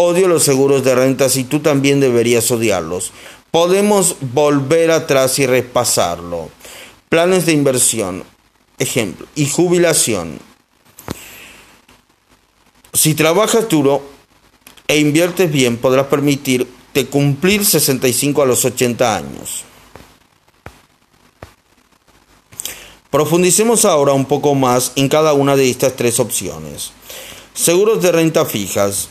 Odio 0.00 0.28
los 0.28 0.44
seguros 0.44 0.84
de 0.84 0.94
rentas 0.94 1.34
y 1.34 1.42
tú 1.42 1.58
también 1.58 1.98
deberías 1.98 2.48
odiarlos. 2.52 3.10
Podemos 3.50 4.14
volver 4.20 4.92
atrás 4.92 5.40
y 5.40 5.46
repasarlo. 5.48 6.50
Planes 7.08 7.46
de 7.46 7.52
inversión, 7.52 8.22
ejemplo, 8.78 9.26
y 9.34 9.48
jubilación. 9.48 10.38
Si 12.92 13.14
trabajas 13.14 13.68
duro 13.68 14.00
e 14.86 15.00
inviertes 15.00 15.50
bien, 15.50 15.76
podrás 15.78 16.06
permitirte 16.06 17.06
cumplir 17.06 17.66
65 17.66 18.40
a 18.40 18.46
los 18.46 18.64
80 18.64 19.16
años. 19.16 19.64
Profundicemos 23.10 23.84
ahora 23.84 24.12
un 24.12 24.26
poco 24.26 24.54
más 24.54 24.92
en 24.94 25.08
cada 25.08 25.32
una 25.32 25.56
de 25.56 25.68
estas 25.68 25.96
tres 25.96 26.20
opciones. 26.20 26.92
Seguros 27.52 28.00
de 28.00 28.12
renta 28.12 28.44
fijas. 28.44 29.08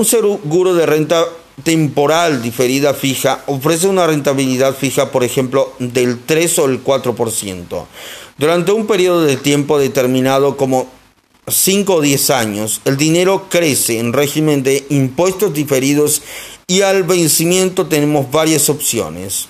Un 0.00 0.06
seguro 0.06 0.72
de 0.72 0.86
renta 0.86 1.28
temporal 1.62 2.40
diferida 2.40 2.94
fija 2.94 3.44
ofrece 3.48 3.86
una 3.86 4.06
rentabilidad 4.06 4.74
fija, 4.74 5.10
por 5.10 5.24
ejemplo, 5.24 5.74
del 5.78 6.20
3 6.24 6.58
o 6.60 6.64
el 6.64 6.82
4%. 6.82 7.84
Durante 8.38 8.72
un 8.72 8.86
periodo 8.86 9.20
de 9.20 9.36
tiempo 9.36 9.78
determinado 9.78 10.56
como 10.56 10.88
5 11.46 11.96
o 11.96 12.00
10 12.00 12.30
años, 12.30 12.80
el 12.86 12.96
dinero 12.96 13.48
crece 13.50 13.98
en 13.98 14.14
régimen 14.14 14.62
de 14.62 14.86
impuestos 14.88 15.52
diferidos 15.52 16.22
y 16.66 16.80
al 16.80 17.02
vencimiento 17.02 17.84
tenemos 17.84 18.30
varias 18.30 18.70
opciones. 18.70 19.48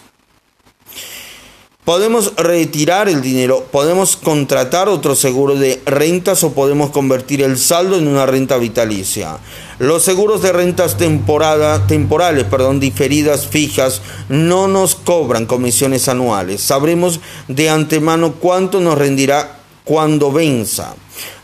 Podemos 1.91 2.37
retirar 2.37 3.09
el 3.09 3.21
dinero, 3.21 3.67
podemos 3.73 4.15
contratar 4.15 4.89
otro 4.89 5.17
seguro 5.17 5.57
de 5.57 5.83
rentas 5.87 6.45
o 6.45 6.53
podemos 6.53 6.91
convertir 6.91 7.43
el 7.43 7.59
saldo 7.59 7.99
en 7.99 8.07
una 8.07 8.27
renta 8.27 8.59
vitalicia. 8.59 9.39
Los 9.81 10.05
seguros 10.05 10.41
de 10.41 10.53
rentas 10.53 10.97
temporada, 10.97 11.89
temporales, 11.89 12.45
perdón, 12.45 12.79
diferidas 12.79 13.49
fijas, 13.49 14.03
no 14.29 14.69
nos 14.69 14.95
cobran 14.95 15.47
comisiones 15.47 16.09
anuales. 16.09 16.61
Sabremos 16.61 17.19
de 17.49 17.71
antemano 17.71 18.35
cuánto 18.35 18.79
nos 18.79 18.97
rendirá 18.97 19.59
cuando 19.83 20.31
venza. 20.31 20.95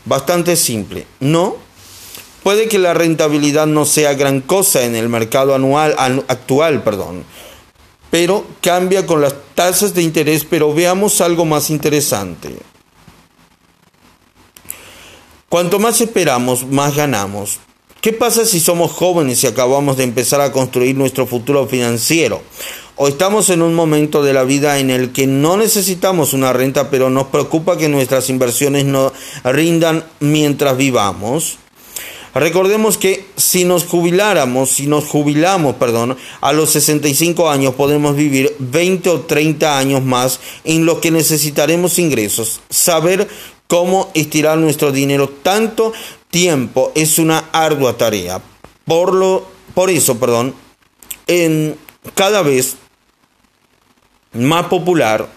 Bastante 0.05 0.55
simple, 0.55 1.07
¿no? 1.19 1.57
Puede 2.43 2.69
que 2.69 2.79
la 2.79 2.93
rentabilidad 2.93 3.67
no 3.67 3.83
sea 3.83 4.13
gran 4.13 4.39
cosa 4.39 4.85
en 4.85 4.95
el 4.95 5.09
mercado 5.09 5.53
anual 5.53 5.93
actual, 6.29 6.83
perdón 6.83 7.25
pero 8.09 8.45
cambia 8.61 9.05
con 9.05 9.21
las 9.21 9.35
tasas 9.55 9.93
de 9.93 10.03
interés, 10.03 10.45
pero 10.45 10.73
veamos 10.73 11.21
algo 11.21 11.45
más 11.45 11.69
interesante. 11.69 12.55
Cuanto 15.49 15.79
más 15.79 16.01
esperamos, 16.01 16.65
más 16.65 16.95
ganamos. 16.95 17.59
¿Qué 18.01 18.13
pasa 18.13 18.45
si 18.45 18.59
somos 18.59 18.91
jóvenes 18.91 19.43
y 19.43 19.47
acabamos 19.47 19.97
de 19.97 20.03
empezar 20.03 20.39
a 20.41 20.51
construir 20.51 20.95
nuestro 20.95 21.25
futuro 21.25 21.67
financiero? 21.67 22.41
O 22.95 23.07
estamos 23.07 23.49
en 23.49 23.61
un 23.61 23.73
momento 23.73 24.23
de 24.23 24.33
la 24.33 24.43
vida 24.43 24.79
en 24.79 24.89
el 24.89 25.11
que 25.11 25.27
no 25.27 25.55
necesitamos 25.55 26.33
una 26.33 26.51
renta, 26.51 26.89
pero 26.89 27.09
nos 27.09 27.27
preocupa 27.27 27.77
que 27.77 27.89
nuestras 27.89 28.29
inversiones 28.29 28.85
no 28.85 29.13
rindan 29.43 30.03
mientras 30.19 30.77
vivamos. 30.77 31.59
Recordemos 32.39 32.97
que 32.97 33.25
si 33.35 33.65
nos 33.65 33.85
jubiláramos, 33.85 34.69
si 34.69 34.85
nos 34.85 35.05
jubilamos, 35.05 35.75
perdón, 35.75 36.17
a 36.41 36.53
los 36.53 36.69
65 36.71 37.49
años 37.49 37.73
podemos 37.73 38.15
vivir 38.15 38.55
20 38.59 39.09
o 39.09 39.21
30 39.21 39.77
años 39.77 40.03
más 40.03 40.39
en 40.63 40.85
los 40.85 40.99
que 40.99 41.09
necesitaremos 41.09 41.97
ingresos. 41.97 42.61
Saber 42.69 43.27
cómo 43.67 44.11
estirar 44.13 44.57
nuestro 44.57 44.91
dinero 44.91 45.29
tanto 45.29 45.93
tiempo 46.29 46.91
es 46.95 47.17
una 47.17 47.49
ardua 47.51 47.97
tarea. 47.97 48.41
Por, 48.85 49.13
lo, 49.13 49.45
por 49.73 49.89
eso, 49.89 50.19
perdón, 50.19 50.53
en 51.25 51.75
cada 52.13 52.41
vez 52.43 52.75
más 54.33 54.67
popular 54.67 55.27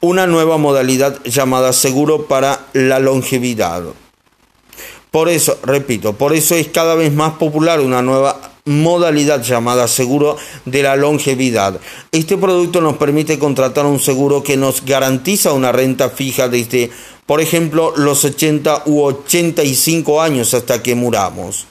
una 0.00 0.26
nueva 0.26 0.56
modalidad 0.56 1.22
llamada 1.24 1.72
seguro 1.72 2.26
para 2.26 2.66
la 2.72 2.98
longevidad. 2.98 3.82
Por 5.10 5.28
eso, 5.28 5.58
repito, 5.64 6.12
por 6.12 6.32
eso 6.32 6.54
es 6.54 6.68
cada 6.68 6.94
vez 6.94 7.12
más 7.12 7.32
popular 7.34 7.80
una 7.80 8.02
nueva 8.02 8.50
modalidad 8.64 9.42
llamada 9.42 9.88
seguro 9.88 10.36
de 10.64 10.82
la 10.82 10.96
longevidad. 10.96 11.80
Este 12.12 12.36
producto 12.36 12.80
nos 12.80 12.96
permite 12.96 13.38
contratar 13.38 13.86
un 13.86 13.98
seguro 13.98 14.42
que 14.42 14.56
nos 14.56 14.84
garantiza 14.84 15.52
una 15.52 15.72
renta 15.72 16.10
fija 16.10 16.48
desde, 16.48 16.90
por 17.26 17.40
ejemplo, 17.40 17.92
los 17.96 18.24
80 18.24 18.84
u 18.86 19.02
85 19.02 20.22
años 20.22 20.54
hasta 20.54 20.82
que 20.82 20.94
muramos. 20.94 21.66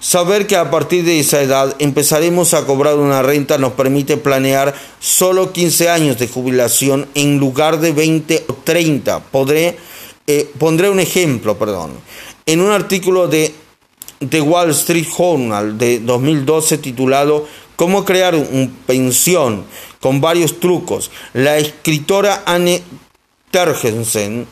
Saber 0.00 0.46
que 0.46 0.56
a 0.56 0.70
partir 0.70 1.04
de 1.04 1.20
esa 1.20 1.42
edad 1.42 1.76
empezaremos 1.78 2.54
a 2.54 2.64
cobrar 2.64 2.96
una 2.96 3.20
renta 3.20 3.58
nos 3.58 3.74
permite 3.74 4.16
planear 4.16 4.74
solo 4.98 5.52
15 5.52 5.90
años 5.90 6.18
de 6.18 6.26
jubilación 6.26 7.06
en 7.14 7.38
lugar 7.38 7.80
de 7.80 7.92
20 7.92 8.46
o 8.48 8.54
30. 8.64 9.20
Podré, 9.24 9.76
eh, 10.26 10.50
pondré 10.58 10.88
un 10.88 11.00
ejemplo, 11.00 11.58
perdón. 11.58 11.90
En 12.50 12.60
un 12.60 12.72
artículo 12.72 13.28
de 13.28 13.54
The 14.28 14.40
Wall 14.40 14.70
Street 14.70 15.06
Journal 15.06 15.78
de 15.78 16.00
2012 16.00 16.78
titulado 16.78 17.46
Cómo 17.76 18.04
crear 18.04 18.34
un 18.34 18.74
pensión 18.88 19.62
con 20.00 20.20
varios 20.20 20.58
trucos, 20.58 21.12
la 21.32 21.58
escritora 21.58 22.42
Anne 22.46 22.82
Tergensen 23.52 24.48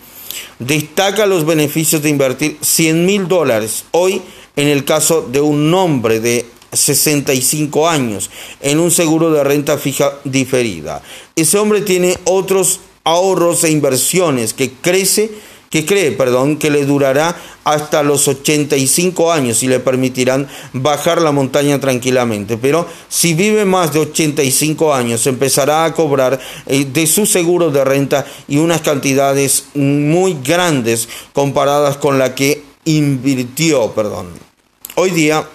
destaca 0.60 1.26
los 1.26 1.44
beneficios 1.44 2.00
de 2.00 2.10
invertir 2.10 2.58
100 2.60 3.04
mil 3.04 3.26
dólares 3.26 3.84
hoy 3.90 4.22
en 4.54 4.68
el 4.68 4.84
caso 4.84 5.22
de 5.22 5.40
un 5.40 5.74
hombre 5.74 6.20
de 6.20 6.46
65 6.72 7.88
años 7.88 8.30
en 8.60 8.78
un 8.78 8.92
seguro 8.92 9.32
de 9.32 9.42
renta 9.42 9.76
fija 9.76 10.12
diferida. 10.22 11.02
Ese 11.34 11.58
hombre 11.58 11.80
tiene 11.80 12.16
otros 12.26 12.78
ahorros 13.02 13.64
e 13.64 13.72
inversiones 13.72 14.54
que 14.54 14.70
crece 14.70 15.32
que 15.70 15.84
cree, 15.84 16.12
perdón, 16.12 16.56
que 16.56 16.70
le 16.70 16.84
durará 16.84 17.36
hasta 17.64 18.02
los 18.02 18.26
85 18.28 19.32
años 19.32 19.62
y 19.62 19.68
le 19.68 19.80
permitirán 19.80 20.48
bajar 20.72 21.20
la 21.20 21.32
montaña 21.32 21.78
tranquilamente. 21.80 22.56
Pero 22.56 22.86
si 23.08 23.34
vive 23.34 23.64
más 23.64 23.92
de 23.92 24.00
85 24.00 24.94
años, 24.94 25.26
empezará 25.26 25.84
a 25.84 25.92
cobrar 25.92 26.40
eh, 26.66 26.86
de 26.90 27.06
su 27.06 27.26
seguro 27.26 27.70
de 27.70 27.84
renta 27.84 28.24
y 28.46 28.58
unas 28.58 28.80
cantidades 28.80 29.66
muy 29.74 30.38
grandes 30.42 31.08
comparadas 31.32 31.98
con 31.98 32.18
la 32.18 32.34
que 32.34 32.62
invirtió, 32.84 33.92
perdón. 33.92 34.28
Hoy 34.94 35.10
día 35.10 35.46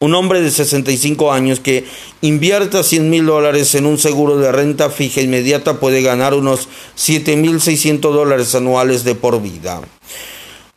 un 0.00 0.14
hombre 0.14 0.40
de 0.40 0.50
65 0.50 1.32
años 1.32 1.60
que 1.60 1.84
invierta 2.20 2.82
100 2.82 3.10
mil 3.10 3.26
dólares 3.26 3.74
en 3.74 3.86
un 3.86 3.98
seguro 3.98 4.38
de 4.38 4.52
renta 4.52 4.90
fija 4.90 5.20
inmediata 5.20 5.80
puede 5.80 6.02
ganar 6.02 6.34
unos 6.34 6.68
7.600 6.96 8.00
dólares 8.00 8.54
anuales 8.54 9.04
de 9.04 9.14
por 9.14 9.42
vida. 9.42 9.80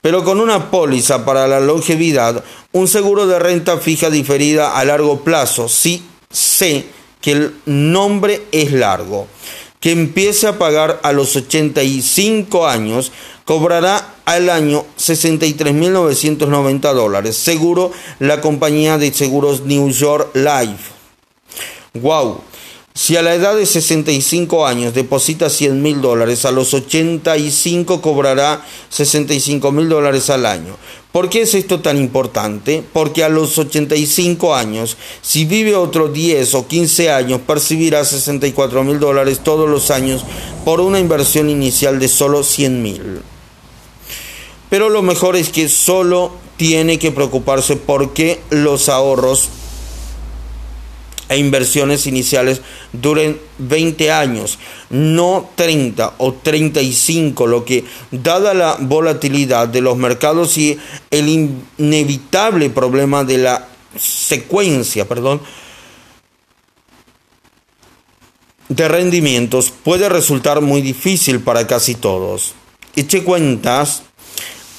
Pero 0.01 0.23
con 0.23 0.39
una 0.39 0.71
póliza 0.71 1.25
para 1.25 1.47
la 1.47 1.59
longevidad, 1.59 2.43
un 2.71 2.87
seguro 2.87 3.27
de 3.27 3.37
renta 3.37 3.77
fija 3.77 4.09
diferida 4.09 4.77
a 4.77 4.83
largo 4.83 5.23
plazo, 5.23 5.69
sí 5.69 6.03
sé 6.31 6.85
que 7.21 7.31
el 7.33 7.53
nombre 7.65 8.41
es 8.51 8.71
largo, 8.71 9.27
que 9.79 9.91
empiece 9.91 10.47
a 10.47 10.57
pagar 10.57 10.99
a 11.03 11.11
los 11.11 11.35
85 11.35 12.67
años, 12.67 13.11
cobrará 13.51 14.15
al 14.23 14.49
año 14.49 14.85
63.990 14.97 16.93
dólares. 16.93 17.35
Seguro 17.35 17.91
la 18.19 18.39
compañía 18.39 18.97
de 18.97 19.13
seguros 19.13 19.63
New 19.65 19.89
York 19.89 20.33
Life. 20.35 20.89
Wow. 21.95 22.39
Si 22.93 23.17
a 23.17 23.21
la 23.21 23.35
edad 23.35 23.57
de 23.57 23.65
65 23.65 24.65
años 24.65 24.93
deposita 24.93 25.49
100 25.49 25.81
mil 25.81 25.99
dólares, 25.99 26.45
a 26.45 26.51
los 26.51 26.73
85 26.73 28.01
cobrará 28.01 28.65
65 28.87 29.69
mil 29.73 29.89
dólares 29.89 30.29
al 30.29 30.45
año. 30.45 30.77
¿Por 31.11 31.27
qué 31.27 31.41
es 31.41 31.53
esto 31.53 31.81
tan 31.81 31.97
importante? 31.97 32.81
Porque 32.93 33.25
a 33.25 33.27
los 33.27 33.57
85 33.57 34.55
años, 34.55 34.95
si 35.21 35.43
vive 35.43 35.75
otros 35.75 36.13
10 36.13 36.55
o 36.55 36.67
15 36.67 37.11
años, 37.11 37.41
percibirá 37.45 38.05
64 38.05 38.81
mil 38.85 38.97
dólares 38.97 39.41
todos 39.43 39.69
los 39.69 39.91
años 39.91 40.23
por 40.63 40.79
una 40.79 41.01
inversión 41.01 41.49
inicial 41.49 41.99
de 41.99 42.07
solo 42.07 42.43
100 42.43 42.81
mil. 42.81 43.21
Pero 44.71 44.87
lo 44.87 45.01
mejor 45.01 45.35
es 45.35 45.49
que 45.49 45.67
solo 45.67 46.31
tiene 46.55 46.97
que 46.97 47.11
preocuparse 47.11 47.75
porque 47.75 48.39
los 48.51 48.87
ahorros 48.87 49.49
e 51.27 51.37
inversiones 51.37 52.07
iniciales 52.07 52.61
duren 52.93 53.37
20 53.57 54.11
años, 54.13 54.59
no 54.89 55.49
30 55.55 56.13
o 56.19 56.35
35, 56.35 57.47
lo 57.47 57.65
que, 57.65 57.83
dada 58.11 58.53
la 58.53 58.77
volatilidad 58.79 59.67
de 59.67 59.81
los 59.81 59.97
mercados 59.97 60.57
y 60.57 60.79
el 61.09 61.59
inevitable 61.77 62.69
problema 62.69 63.25
de 63.25 63.39
la 63.39 63.67
secuencia, 63.99 65.05
perdón, 65.05 65.41
de 68.69 68.87
rendimientos, 68.87 69.73
puede 69.83 70.07
resultar 70.07 70.61
muy 70.61 70.81
difícil 70.81 71.41
para 71.41 71.67
casi 71.67 71.95
todos. 71.95 72.53
Eche 72.95 73.25
cuentas 73.25 74.03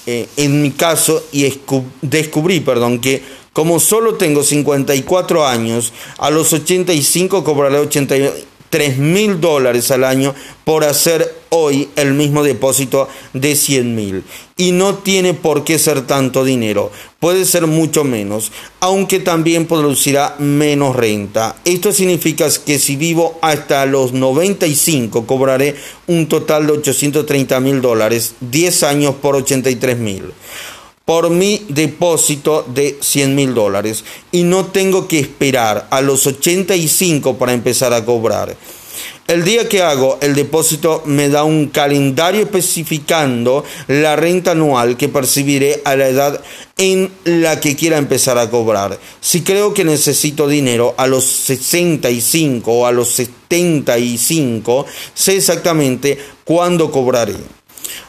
eh, 0.06 0.28
en 0.36 0.62
mi 0.62 0.72
caso 0.72 1.24
y 1.32 1.52
descubrí, 2.00 2.60
perdón, 2.60 3.00
que 3.00 3.22
como 3.52 3.80
solo 3.80 4.14
tengo 4.14 4.42
54 4.42 5.46
años, 5.46 5.92
a 6.18 6.30
los 6.30 6.52
85 6.52 7.44
cobraré 7.44 7.78
83 7.78 8.98
mil 8.98 9.40
dólares 9.40 9.90
al 9.90 10.04
año 10.04 10.34
por 10.64 10.84
hacer 10.84 11.31
hoy 11.54 11.90
el 11.96 12.14
mismo 12.14 12.42
depósito 12.42 13.08
de 13.34 13.54
100 13.54 13.94
mil. 13.94 14.24
Y 14.56 14.72
no 14.72 14.96
tiene 14.96 15.34
por 15.34 15.64
qué 15.64 15.78
ser 15.78 16.06
tanto 16.06 16.44
dinero, 16.44 16.90
puede 17.20 17.44
ser 17.44 17.66
mucho 17.66 18.04
menos, 18.04 18.52
aunque 18.80 19.20
también 19.20 19.66
producirá 19.66 20.36
menos 20.38 20.96
renta. 20.96 21.56
Esto 21.64 21.92
significa 21.92 22.48
que 22.64 22.78
si 22.78 22.96
vivo 22.96 23.38
hasta 23.42 23.84
los 23.86 24.12
95 24.12 25.26
cobraré 25.26 25.76
un 26.06 26.26
total 26.28 26.66
de 26.66 26.72
830 26.74 27.60
mil 27.60 27.80
dólares, 27.80 28.34
10 28.40 28.82
años 28.84 29.14
por 29.16 29.36
83 29.36 29.98
mil 29.98 30.32
por 31.04 31.30
mi 31.30 31.66
depósito 31.68 32.64
de 32.72 32.96
100 33.00 33.34
mil 33.34 33.54
dólares 33.54 34.04
y 34.30 34.44
no 34.44 34.66
tengo 34.66 35.08
que 35.08 35.18
esperar 35.18 35.88
a 35.90 36.00
los 36.00 36.26
85 36.26 37.36
para 37.38 37.52
empezar 37.52 37.92
a 37.92 38.04
cobrar. 38.04 38.56
El 39.28 39.44
día 39.44 39.68
que 39.68 39.82
hago 39.82 40.18
el 40.20 40.34
depósito 40.34 41.02
me 41.06 41.28
da 41.28 41.44
un 41.44 41.68
calendario 41.68 42.42
especificando 42.42 43.64
la 43.88 44.16
renta 44.16 44.50
anual 44.50 44.96
que 44.96 45.08
percibiré 45.08 45.80
a 45.84 45.96
la 45.96 46.08
edad 46.08 46.40
en 46.76 47.10
la 47.24 47.60
que 47.60 47.76
quiera 47.76 47.98
empezar 47.98 48.38
a 48.38 48.50
cobrar. 48.50 48.98
Si 49.20 49.42
creo 49.42 49.72
que 49.72 49.84
necesito 49.84 50.48
dinero 50.48 50.94
a 50.98 51.06
los 51.06 51.24
65 51.24 52.72
o 52.72 52.86
a 52.86 52.92
los 52.92 53.08
75, 53.10 54.86
sé 55.14 55.36
exactamente 55.36 56.18
cuándo 56.44 56.90
cobraré. 56.90 57.36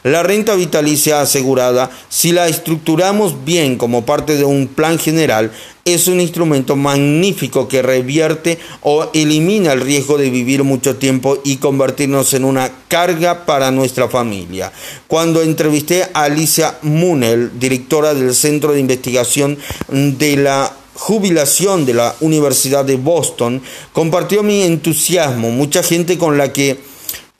La 0.02 0.22
renta 0.22 0.54
vitalicia 0.54 1.20
asegurada, 1.20 1.90
si 2.08 2.32
la 2.32 2.48
estructuramos 2.48 3.44
bien 3.44 3.76
como 3.76 4.04
parte 4.04 4.36
de 4.36 4.44
un 4.44 4.66
plan 4.66 4.98
general, 4.98 5.52
es 5.84 6.08
un 6.08 6.20
instrumento 6.20 6.76
magnífico 6.76 7.68
que 7.68 7.82
revierte 7.82 8.58
o 8.80 9.10
elimina 9.12 9.72
el 9.72 9.82
riesgo 9.82 10.16
de 10.16 10.30
vivir 10.30 10.64
mucho 10.64 10.96
tiempo 10.96 11.38
y 11.44 11.56
convertirnos 11.56 12.32
en 12.32 12.44
una 12.44 12.70
carga 12.88 13.44
para 13.44 13.70
nuestra 13.70 14.08
familia. 14.08 14.72
Cuando 15.06 15.42
entrevisté 15.42 16.04
a 16.14 16.24
Alicia 16.24 16.78
Munel, 16.82 17.58
directora 17.58 18.14
del 18.14 18.34
Centro 18.34 18.72
de 18.72 18.80
Investigación 18.80 19.58
de 19.88 20.36
la 20.36 20.72
jubilación 20.94 21.84
de 21.84 21.94
la 21.94 22.14
Universidad 22.20 22.84
de 22.84 22.96
Boston, 22.96 23.60
compartió 23.92 24.42
mi 24.42 24.62
entusiasmo. 24.62 25.50
Mucha 25.50 25.82
gente 25.82 26.16
con 26.16 26.38
la 26.38 26.52
que 26.52 26.78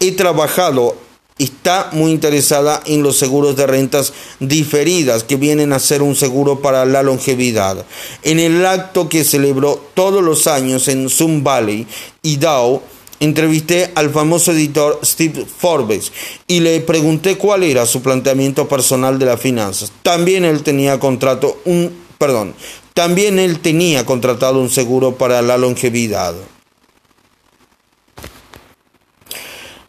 he 0.01 0.13
trabajado 0.13 0.97
está 1.39 1.89
muy 1.93 2.13
interesada 2.13 2.81
en 2.87 3.03
los 3.03 3.17
seguros 3.17 3.57
de 3.57 3.67
rentas 3.67 4.13
diferidas 4.39 5.25
que 5.25 5.37
vienen 5.37 5.73
a 5.73 5.81
ser 5.81 6.03
un 6.03 6.15
seguro 6.15 6.61
para 6.61 6.85
la 6.85 7.03
longevidad. 7.03 7.85
En 8.23 8.39
el 8.39 8.65
acto 8.65 9.09
que 9.09 9.25
celebró 9.25 9.83
todos 9.95 10.23
los 10.23 10.47
años 10.47 10.87
en 10.89 11.09
Zoom 11.09 11.43
Valley 11.43 11.87
Dow, 12.23 12.83
entrevisté 13.19 13.91
al 13.95 14.11
famoso 14.11 14.53
editor 14.53 15.01
Steve 15.03 15.45
Forbes 15.45 16.13
y 16.47 16.61
le 16.61 16.81
pregunté 16.81 17.37
cuál 17.37 17.65
era 17.65 17.87
su 17.87 18.01
planteamiento 18.01 18.69
personal 18.69 19.19
de 19.19 19.27
las 19.27 19.41
finanzas. 19.41 19.91
También 20.03 20.45
él 20.45 20.63
tenía 20.63 21.01
contrato 21.01 21.61
un 21.65 22.05
perdón, 22.19 22.55
también 22.95 23.41
él 23.41 23.59
tenía 23.59 24.07
contratado 24.07 24.61
un 24.61 24.71
seguro 24.71 25.17
para 25.17 25.43
la 25.43 25.59
longevidad. 25.59 26.35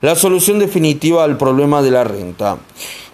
La 0.06 0.16
solución 0.16 0.60
definitiva 0.60 1.24
al 1.24 1.36
problema 1.36 1.82
de 1.82 1.90
la 1.90 2.04
renta. 2.04 2.60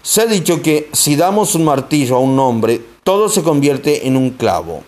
Se 0.02 0.24
ha 0.24 0.26
dicho 0.26 0.62
que 0.62 0.90
si 0.92 1.16
damos 1.16 1.56
un 1.56 1.64
martillo 1.64 2.18
a 2.18 2.20
un 2.20 2.38
hombre, 2.38 2.82
todo 3.06 3.30
se 3.30 3.44
convierte 3.44 4.10
en 4.10 4.18
un 4.18 4.32
clavo. 4.32 4.84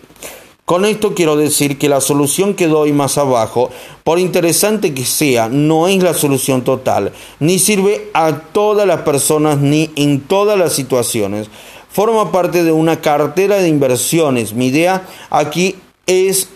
Con 0.66 0.84
esto 0.84 1.14
quiero 1.14 1.34
decir 1.34 1.78
que 1.78 1.88
la 1.88 2.02
solución 2.02 2.52
que 2.52 2.66
doy 2.66 2.92
más 2.92 3.16
abajo, 3.16 3.70
por 4.02 4.18
interesante 4.18 4.92
que 4.92 5.06
sea, 5.06 5.48
no 5.48 5.88
es 5.88 6.02
la 6.02 6.12
solución 6.12 6.62
total, 6.62 7.10
ni 7.40 7.58
sirve 7.58 8.10
a 8.12 8.38
todas 8.38 8.86
las 8.86 9.00
personas 9.00 9.60
ni 9.60 9.90
en 9.96 10.20
todas 10.20 10.58
las 10.58 10.74
situaciones. 10.74 11.48
Forma 11.88 12.30
parte 12.30 12.64
de 12.64 12.72
una 12.72 13.00
cartera 13.00 13.56
de 13.60 13.68
inversiones. 13.68 14.52
Mi 14.52 14.66
idea 14.66 15.08
aquí 15.30 15.76
es 16.04 16.50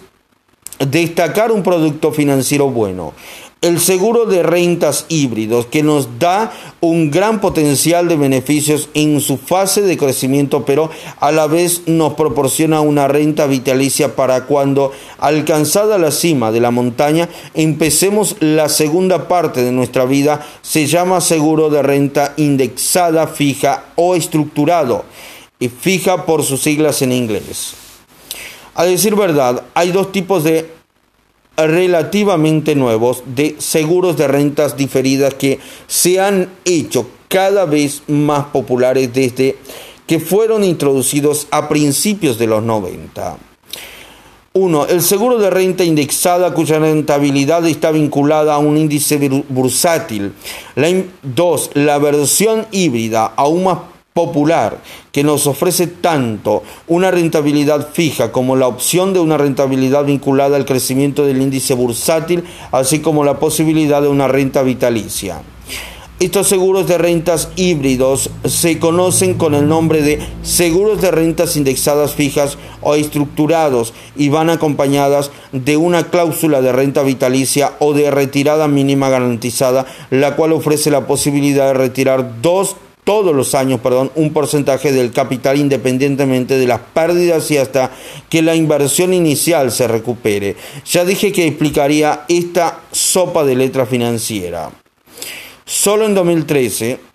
destacar 0.79 1.53
un 1.53 1.63
producto 1.63 2.13
financiero 2.13 2.69
bueno 2.69 3.15
el 3.61 3.81
seguro 3.81 4.25
de 4.25 4.44
rentas 4.44 5.07
híbridos 5.09 5.66
que 5.66 5.83
nos 5.83 6.18
da 6.21 6.53
un 6.81 7.11
gran 7.11 7.40
potencial 7.40 8.07
de 8.07 8.16
beneficios 8.16 8.88
en 8.94 9.21
su 9.21 9.37
fase 9.37 9.83
de 9.83 9.97
crecimiento, 9.97 10.64
pero 10.64 10.90
a 11.18 11.33
la 11.33 11.49
vez 11.49 11.83
nos 11.87 12.14
proporciona 12.14 12.81
una 12.81 13.09
renta 13.09 13.47
vitalicia 13.47 14.14
para 14.14 14.44
cuando 14.44 14.92
alcanzada 15.18 15.99
la 15.99 16.12
cima 16.12 16.53
de 16.53 16.61
la 16.61 16.71
montaña 16.71 17.29
empecemos 17.55 18.37
la 18.38 18.68
segunda 18.68 19.27
parte 19.27 19.62
de 19.62 19.73
nuestra 19.73 20.05
vida, 20.05 20.47
se 20.62 20.87
llama 20.87 21.21
seguro 21.21 21.68
de 21.68 21.83
renta 21.83 22.35
indexada, 22.37 23.27
fija 23.27 23.87
o 23.97 24.14
estructurado, 24.14 25.05
y 25.59 25.68
fija 25.68 26.25
por 26.25 26.44
sus 26.44 26.62
siglas 26.62 27.03
en 27.03 27.11
inglés. 27.11 27.75
A 28.77 28.85
decir 28.85 29.16
verdad, 29.16 29.64
hay 29.75 29.90
dos 29.90 30.12
tipos 30.12 30.44
de 30.44 30.78
relativamente 31.66 32.75
nuevos 32.75 33.23
de 33.27 33.57
seguros 33.59 34.16
de 34.16 34.29
rentas 34.29 34.77
diferidas 34.77 35.35
que 35.35 35.59
se 35.87 36.21
han 36.21 36.51
hecho 36.64 37.09
cada 37.29 37.64
vez 37.66 38.03
más 38.07 38.47
populares 38.47 39.12
desde 39.12 39.57
que 40.07 40.21
fueron 40.21 40.64
introducidos 40.64 41.47
a 41.51 41.68
principios 41.68 42.38
de 42.38 42.47
los 42.47 42.62
90. 42.62 43.37
1. 44.55 44.87
El 44.87 45.03
seguro 45.03 45.38
de 45.38 45.51
renta 45.51 45.85
indexada 45.85 46.55
cuya 46.55 46.79
rentabilidad 46.79 47.66
está 47.66 47.90
vinculada 47.90 48.55
a 48.55 48.59
un 48.59 48.77
índice 48.77 49.18
bursátil. 49.49 50.33
2. 51.23 51.71
La 51.75 51.99
versión 51.99 52.66
híbrida, 52.73 53.35
aún 53.37 53.64
más 53.64 53.79
popular 54.18 54.78
que 55.12 55.22
nos 55.22 55.46
ofrece 55.46 55.87
tanto 55.87 56.64
una 56.88 57.12
rentabilidad 57.12 57.90
fija 57.92 58.33
como 58.33 58.57
la 58.57 58.66
opción 58.66 59.12
de 59.12 59.20
una 59.20 59.37
rentabilidad 59.37 60.07
vinculada 60.07 60.57
al 60.57 60.64
crecimiento 60.64 61.24
del 61.24 61.40
índice 61.40 61.74
bursátil, 61.74 62.42
así 62.72 62.98
como 62.98 63.22
la 63.22 63.38
posibilidad 63.38 64.02
de 64.02 64.09
una 64.09 64.26
renta 64.26 64.64
vitalicia. 64.64 65.40
Estos 66.18 66.48
seguros 66.48 66.88
de 66.88 66.98
rentas 66.98 67.50
híbridos 67.54 68.31
se 68.44 68.81
conocen 68.81 69.35
con 69.35 69.54
el 69.54 69.68
nombre 69.68 70.02
de 70.02 70.18
seguros 70.42 71.00
de 71.00 71.12
rentas 71.12 71.57
indexadas 71.57 72.16
fijas 72.16 72.59
o 72.81 72.96
estructurados 72.96 73.94
y 74.16 74.31
van 74.31 74.50
acompañadas 74.50 75.31
de 75.52 75.76
una 75.76 76.11
cláusula 76.11 76.61
de 76.61 76.72
renta 76.72 77.04
vitalicia 77.04 77.74
o 77.78 77.92
de 77.92 78.11
retirada 78.11 78.66
mínima 78.66 79.11
garantizada, 79.11 79.87
la 80.11 80.35
cual 80.35 80.54
ofrece 80.54 80.90
la 80.90 81.07
posibilidad 81.07 81.68
de 81.68 81.74
retirar 81.74 82.42
dos 82.42 82.74
todos 83.09 83.35
los 83.35 83.55
años, 83.55 83.81
perdón, 83.81 84.12
un 84.16 84.35
porcentaje 84.35 84.92
del 84.92 85.12
capital 85.12 85.57
independientemente 85.57 86.59
de 86.59 86.66
las 86.66 86.81
pérdidas 86.92 87.51
y 87.51 87.57
hasta 87.57 87.90
que 88.29 88.42
la 88.42 88.55
inversión 88.55 89.14
inicial 89.14 89.73
se 89.73 89.88
recupere. 89.88 90.57
Ya 90.85 91.07
dije 91.07 91.33
que 91.33 91.47
explicaría 91.47 92.27
esta 92.29 92.83
sopa 92.92 93.47
de 93.47 93.57
letra 93.57 93.87
financiera. 93.87 94.71
Solo 95.64 96.05
en 96.05 96.14
2013 96.14 97.08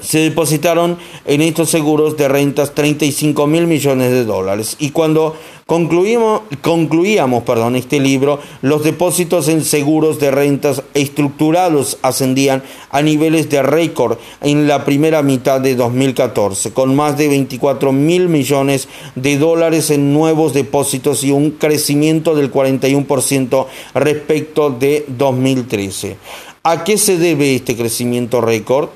se 0.00 0.18
depositaron 0.18 0.98
en 1.24 1.42
estos 1.42 1.70
seguros 1.70 2.16
de 2.16 2.28
rentas 2.28 2.74
35 2.74 3.46
mil 3.46 3.66
millones 3.66 4.10
de 4.10 4.24
dólares 4.24 4.76
y 4.78 4.90
cuando 4.90 5.36
concluimos, 5.66 6.42
concluíamos 6.62 7.42
perdón, 7.42 7.76
este 7.76 8.00
libro, 8.00 8.40
los 8.62 8.84
depósitos 8.84 9.48
en 9.48 9.64
seguros 9.64 10.18
de 10.18 10.30
rentas 10.30 10.82
estructurados 10.94 11.98
ascendían 12.02 12.62
a 12.90 13.02
niveles 13.02 13.50
de 13.50 13.62
récord 13.62 14.18
en 14.40 14.66
la 14.66 14.84
primera 14.84 15.22
mitad 15.22 15.60
de 15.60 15.74
2014, 15.74 16.72
con 16.72 16.96
más 16.96 17.18
de 17.18 17.28
24 17.28 17.92
mil 17.92 18.28
millones 18.28 18.88
de 19.14 19.36
dólares 19.36 19.90
en 19.90 20.14
nuevos 20.14 20.54
depósitos 20.54 21.22
y 21.22 21.32
un 21.32 21.50
crecimiento 21.50 22.34
del 22.34 22.50
41% 22.50 23.66
respecto 23.94 24.70
de 24.70 25.04
2013. 25.08 26.16
¿A 26.62 26.84
qué 26.84 26.98
se 26.98 27.18
debe 27.18 27.54
este 27.54 27.76
crecimiento 27.76 28.40
récord? 28.40 28.88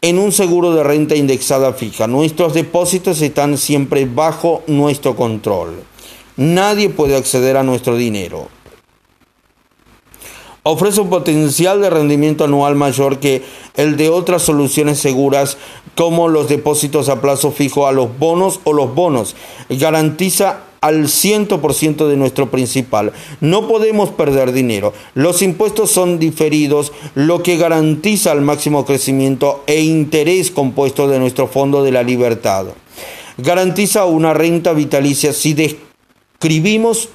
En 0.00 0.18
un 0.18 0.32
seguro 0.32 0.74
de 0.74 0.84
renta 0.84 1.16
indexada 1.16 1.72
fija. 1.72 2.06
Nuestros 2.06 2.54
depósitos 2.54 3.20
están 3.20 3.58
siempre 3.58 4.04
bajo 4.04 4.62
nuestro 4.66 5.16
control. 5.16 5.82
Nadie 6.36 6.88
puede 6.88 7.16
acceder 7.16 7.56
a 7.56 7.64
nuestro 7.64 7.96
dinero. 7.96 8.48
Ofrece 10.62 11.00
un 11.00 11.08
potencial 11.08 11.80
de 11.80 11.90
rendimiento 11.90 12.44
anual 12.44 12.74
mayor 12.74 13.18
que 13.18 13.42
el 13.74 13.96
de 13.96 14.10
otras 14.10 14.42
soluciones 14.42 14.98
seguras 14.98 15.56
como 15.96 16.28
los 16.28 16.48
depósitos 16.48 17.08
a 17.08 17.20
plazo 17.20 17.50
fijo 17.50 17.86
a 17.86 17.92
los 17.92 18.18
bonos 18.18 18.60
o 18.64 18.72
los 18.72 18.94
bonos. 18.94 19.34
Garantiza 19.68 20.60
al 20.80 21.04
100% 21.04 22.06
de 22.06 22.16
nuestro 22.16 22.50
principal. 22.50 23.12
No 23.40 23.66
podemos 23.68 24.10
perder 24.10 24.52
dinero. 24.52 24.92
Los 25.14 25.42
impuestos 25.42 25.90
son 25.90 26.18
diferidos, 26.18 26.92
lo 27.14 27.42
que 27.42 27.56
garantiza 27.56 28.32
el 28.32 28.40
máximo 28.40 28.84
crecimiento 28.84 29.64
e 29.66 29.80
interés 29.80 30.50
compuesto 30.50 31.08
de 31.08 31.18
nuestro 31.18 31.48
fondo 31.48 31.82
de 31.82 31.92
la 31.92 32.02
libertad. 32.02 32.66
Garantiza 33.36 34.04
una 34.04 34.34
renta 34.34 34.72
vitalicia 34.72 35.32
si 35.32 35.54
describimos 35.54 37.08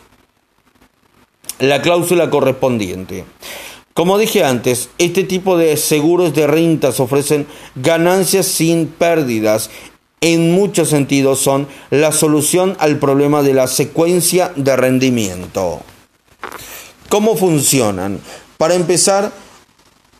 la 1.60 1.82
cláusula 1.82 2.30
correspondiente. 2.30 3.26
Como 3.94 4.18
dije 4.18 4.44
antes, 4.44 4.90
este 4.98 5.24
tipo 5.24 5.56
de 5.56 5.78
seguros 5.78 6.34
de 6.34 6.48
rentas 6.48 7.00
ofrecen 7.00 7.46
ganancias 7.76 8.48
sin 8.48 8.88
pérdidas 8.88 9.70
en 10.24 10.54
muchos 10.54 10.88
sentidos 10.88 11.40
son 11.40 11.68
la 11.90 12.14
solución 12.14 12.78
al 12.80 12.98
problema 12.98 13.44
de 13.44 13.54
la 13.54 13.68
secuencia 13.68 14.54
de 14.56 14.74
rendimiento. 14.78 15.82
¿Cómo 17.10 17.36
funcionan? 17.36 18.22
Para 18.58 18.76
empezar, 18.76 19.34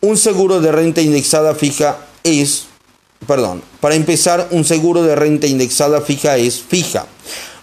un 0.02 0.18
seguro 0.18 0.60
de 0.60 0.72
renta 0.72 1.00
indexada 1.00 1.54
fija 1.54 1.96
es, 2.22 2.66
perdón, 3.26 3.62
para 3.80 3.94
empezar, 3.94 4.48
un 4.50 4.66
seguro 4.66 5.02
de 5.02 5.16
renta 5.16 5.46
indexada 5.46 6.02
fija 6.02 6.36
es 6.36 6.60
fija, 6.60 7.06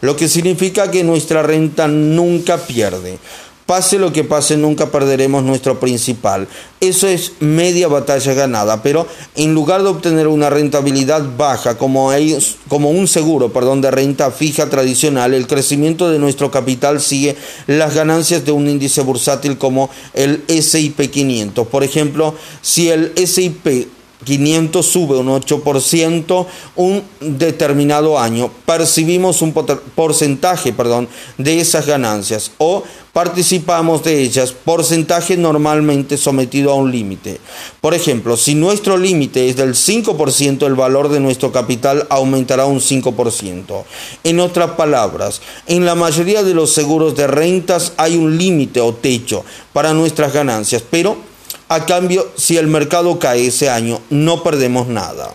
lo 0.01 0.15
que 0.15 0.27
significa 0.27 0.89
que 0.89 1.03
nuestra 1.03 1.43
renta 1.43 1.87
nunca 1.87 2.57
pierde. 2.57 3.19
Pase 3.71 3.97
lo 3.97 4.11
que 4.11 4.25
pase, 4.25 4.57
nunca 4.57 4.91
perderemos 4.91 5.45
nuestro 5.45 5.79
principal. 5.79 6.45
Eso 6.81 7.07
es 7.07 7.31
media 7.39 7.87
batalla 7.87 8.33
ganada, 8.33 8.83
pero 8.83 9.07
en 9.35 9.53
lugar 9.53 9.81
de 9.81 9.87
obtener 9.87 10.27
una 10.27 10.49
rentabilidad 10.49 11.23
baja 11.37 11.77
como, 11.77 12.11
como 12.67 12.89
un 12.89 13.07
seguro 13.07 13.53
perdón, 13.53 13.79
de 13.79 13.89
renta 13.89 14.29
fija 14.29 14.69
tradicional, 14.69 15.33
el 15.33 15.47
crecimiento 15.47 16.09
de 16.09 16.19
nuestro 16.19 16.51
capital 16.51 16.99
sigue 16.99 17.37
las 17.65 17.95
ganancias 17.95 18.43
de 18.43 18.51
un 18.51 18.67
índice 18.67 19.03
bursátil 19.03 19.57
como 19.57 19.89
el 20.13 20.43
SIP 20.49 21.09
500. 21.09 21.65
Por 21.65 21.85
ejemplo, 21.85 22.35
si 22.61 22.89
el 22.89 23.13
SIP 23.25 23.87
500 24.23 24.85
sube 24.85 25.17
un 25.17 25.27
8% 25.27 26.45
un 26.75 27.03
determinado 27.19 28.19
año, 28.19 28.51
percibimos 28.65 29.41
un 29.41 29.53
porcentaje 29.53 30.73
perdón, 30.73 31.07
de 31.37 31.59
esas 31.59 31.85
ganancias 31.85 32.51
o 32.57 32.83
participamos 33.13 34.03
de 34.03 34.21
ellas, 34.21 34.53
porcentaje 34.53 35.35
normalmente 35.35 36.17
sometido 36.17 36.71
a 36.71 36.75
un 36.75 36.91
límite. 36.91 37.39
Por 37.81 37.93
ejemplo, 37.93 38.37
si 38.37 38.55
nuestro 38.55 38.97
límite 38.97 39.49
es 39.49 39.57
del 39.57 39.73
5%, 39.73 40.65
el 40.65 40.75
valor 40.75 41.09
de 41.09 41.19
nuestro 41.19 41.51
capital 41.51 42.07
aumentará 42.09 42.65
un 42.65 42.79
5%. 42.79 43.83
En 44.23 44.39
otras 44.39 44.71
palabras, 44.71 45.41
en 45.67 45.85
la 45.85 45.95
mayoría 45.95 46.43
de 46.43 46.53
los 46.53 46.71
seguros 46.71 47.15
de 47.15 47.27
rentas 47.27 47.93
hay 47.97 48.15
un 48.15 48.37
límite 48.37 48.79
o 48.79 48.93
techo 48.93 49.43
para 49.73 49.93
nuestras 49.93 50.33
ganancias, 50.33 50.83
pero 50.89 51.30
A 51.71 51.85
cambio, 51.85 52.29
si 52.35 52.57
el 52.57 52.67
mercado 52.67 53.17
cae 53.17 53.47
ese 53.47 53.69
año, 53.69 54.01
no 54.09 54.43
perdemos 54.43 54.89
nada. 54.89 55.33